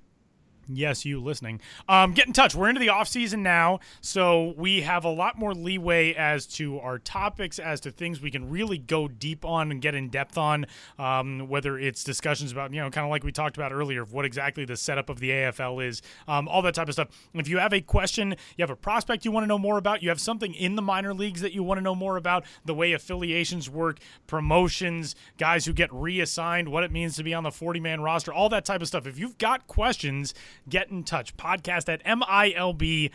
[0.68, 1.60] Yes, you listening.
[1.88, 2.54] Um, get in touch.
[2.54, 6.78] We're into the off season now, so we have a lot more leeway as to
[6.78, 10.38] our topics, as to things we can really go deep on and get in depth
[10.38, 10.66] on.
[10.98, 14.12] Um, whether it's discussions about, you know, kind of like we talked about earlier, of
[14.12, 17.08] what exactly the setup of the AFL is, um, all that type of stuff.
[17.34, 20.02] If you have a question, you have a prospect you want to know more about,
[20.02, 22.74] you have something in the minor leagues that you want to know more about, the
[22.74, 27.50] way affiliations work, promotions, guys who get reassigned, what it means to be on the
[27.50, 29.06] 40 man roster, all that type of stuff.
[29.06, 30.34] If you've got questions,
[30.68, 31.36] get in touch.
[31.36, 33.10] Podcast at milb.com.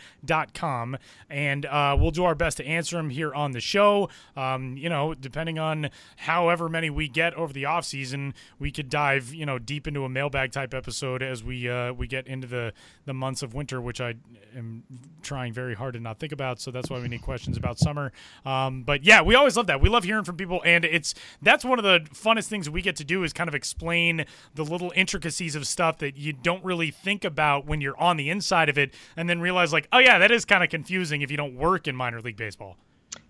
[1.30, 4.08] And uh, we'll do our best to answer them here on the show.
[4.36, 8.88] Um, you know, depending on however many we get over the off season, we could
[8.88, 12.46] dive, you know, deep into a mailbag type episode as we uh, we get into
[12.46, 12.72] the,
[13.04, 14.14] the months of winter, which I
[14.56, 14.82] am
[15.22, 16.60] trying very hard to not think about.
[16.60, 18.12] So that's why we need questions about summer.
[18.44, 19.80] Um, but yeah, we always love that.
[19.80, 20.60] We love hearing from people.
[20.64, 23.54] And it's that's one of the funnest things we get to do is kind of
[23.54, 24.24] explain
[24.54, 28.30] the little intricacies of stuff that you don't really think about when you're on the
[28.30, 31.30] inside of it and then realize like oh yeah that is kind of confusing if
[31.30, 32.76] you don't work in minor league baseball.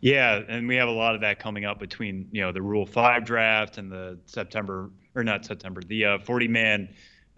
[0.00, 2.86] Yeah and we have a lot of that coming up between you know the rule
[2.86, 6.88] 5 draft and the september or not september the uh, 40 man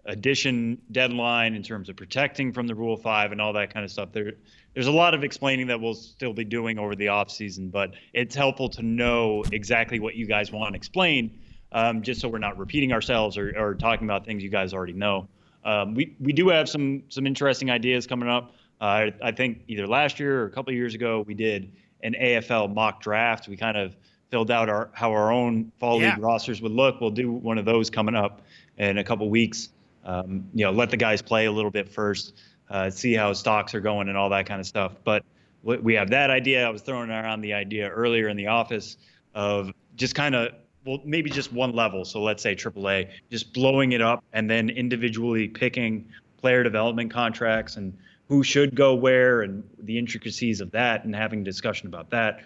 [0.05, 3.91] addition deadline in terms of protecting from the rule 5 and all that kind of
[3.91, 4.11] stuff.
[4.11, 4.33] There
[4.73, 7.93] there's a lot of explaining that we'll still be doing over the off season but
[8.13, 11.37] it's helpful to know exactly what you guys want explained
[11.73, 14.93] um, just so we're not repeating ourselves or, or talking about things you guys already
[14.93, 15.27] know
[15.63, 18.53] um, we we do have some some interesting ideas coming up.
[18.79, 21.71] Uh, I think either last year or a couple of years ago we did
[22.03, 23.47] an AFL mock draft.
[23.47, 23.95] We kind of
[24.29, 26.15] filled out our how our own fall yeah.
[26.15, 26.99] league rosters would look.
[26.99, 28.41] We'll do one of those coming up
[28.77, 29.69] in a couple weeks.
[30.03, 32.33] Um, you know, let the guys play a little bit first,
[32.69, 34.93] uh, see how stocks are going and all that kind of stuff.
[35.03, 35.23] But
[35.63, 36.65] we have that idea.
[36.65, 38.97] I was throwing around the idea earlier in the office
[39.35, 40.53] of just kind of
[40.85, 42.05] well, maybe just one level.
[42.05, 46.07] So let's say AAA, just blowing it up and then individually picking
[46.37, 51.43] player development contracts and who should go where and the intricacies of that and having
[51.43, 52.41] discussion about that.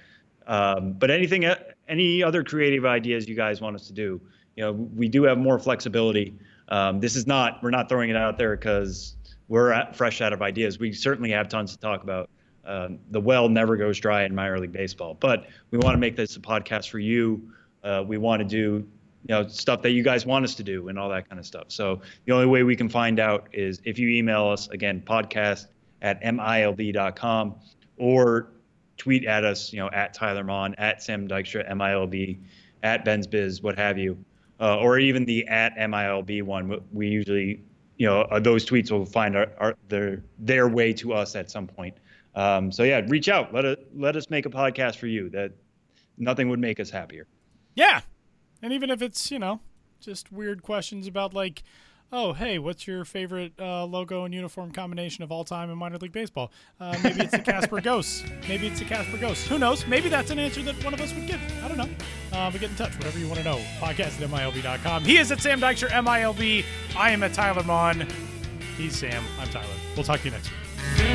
[0.48, 1.46] Um, but anything,
[1.88, 4.20] any other creative ideas you guys want us to do?
[4.56, 6.34] You know, we do have more flexibility.
[6.70, 9.16] Um, this is not, we're not throwing it out there because
[9.48, 10.80] we're at, fresh out of ideas.
[10.80, 12.30] We certainly have tons to talk about.
[12.66, 16.16] Um, the well never goes dry in minor league baseball, but we want to make
[16.16, 17.52] this a podcast for you.
[17.86, 18.86] Uh, we want to do
[19.28, 21.46] you know stuff that you guys want us to do and all that kind of
[21.46, 21.66] stuff.
[21.70, 25.68] So the only way we can find out is if you email us again podcast
[26.02, 27.56] at milb.com
[27.98, 28.50] or
[28.98, 32.38] tweet at us, you know, at Tyler Maun, at Sam Dykstra, MILB,
[32.84, 34.18] at Ben's Biz, what have you,
[34.60, 36.80] uh, or even the at MILB one.
[36.94, 37.64] We usually,
[37.98, 41.50] you know, uh, those tweets will find our, our, their their way to us at
[41.50, 41.98] some point.
[42.36, 43.54] Um, so yeah, reach out.
[43.54, 45.30] Let it let us make a podcast for you.
[45.30, 45.52] That
[46.18, 47.26] nothing would make us happier.
[47.76, 48.02] Yeah,
[48.62, 49.60] and even if it's you know
[50.00, 51.64] just weird questions about like
[52.12, 55.98] oh, hey, what's your favorite uh, logo and uniform combination of all time in minor
[55.98, 56.52] league baseball?
[56.80, 58.26] Uh, maybe it's the Casper Ghost.
[58.48, 59.48] Maybe it's the Casper Ghost.
[59.48, 59.86] Who knows?
[59.86, 61.42] Maybe that's an answer that one of us would give.
[61.64, 61.90] I don't know.
[62.32, 63.58] Uh, but get in touch, whatever you want to know.
[63.80, 65.04] Podcast at MILB.com.
[65.04, 66.64] He is at Sam Dykstra, MILB.
[66.98, 68.08] I am at Tyler Maun.
[68.78, 69.24] He's Sam.
[69.40, 69.68] I'm Tyler.
[69.96, 71.15] We'll talk to you next week.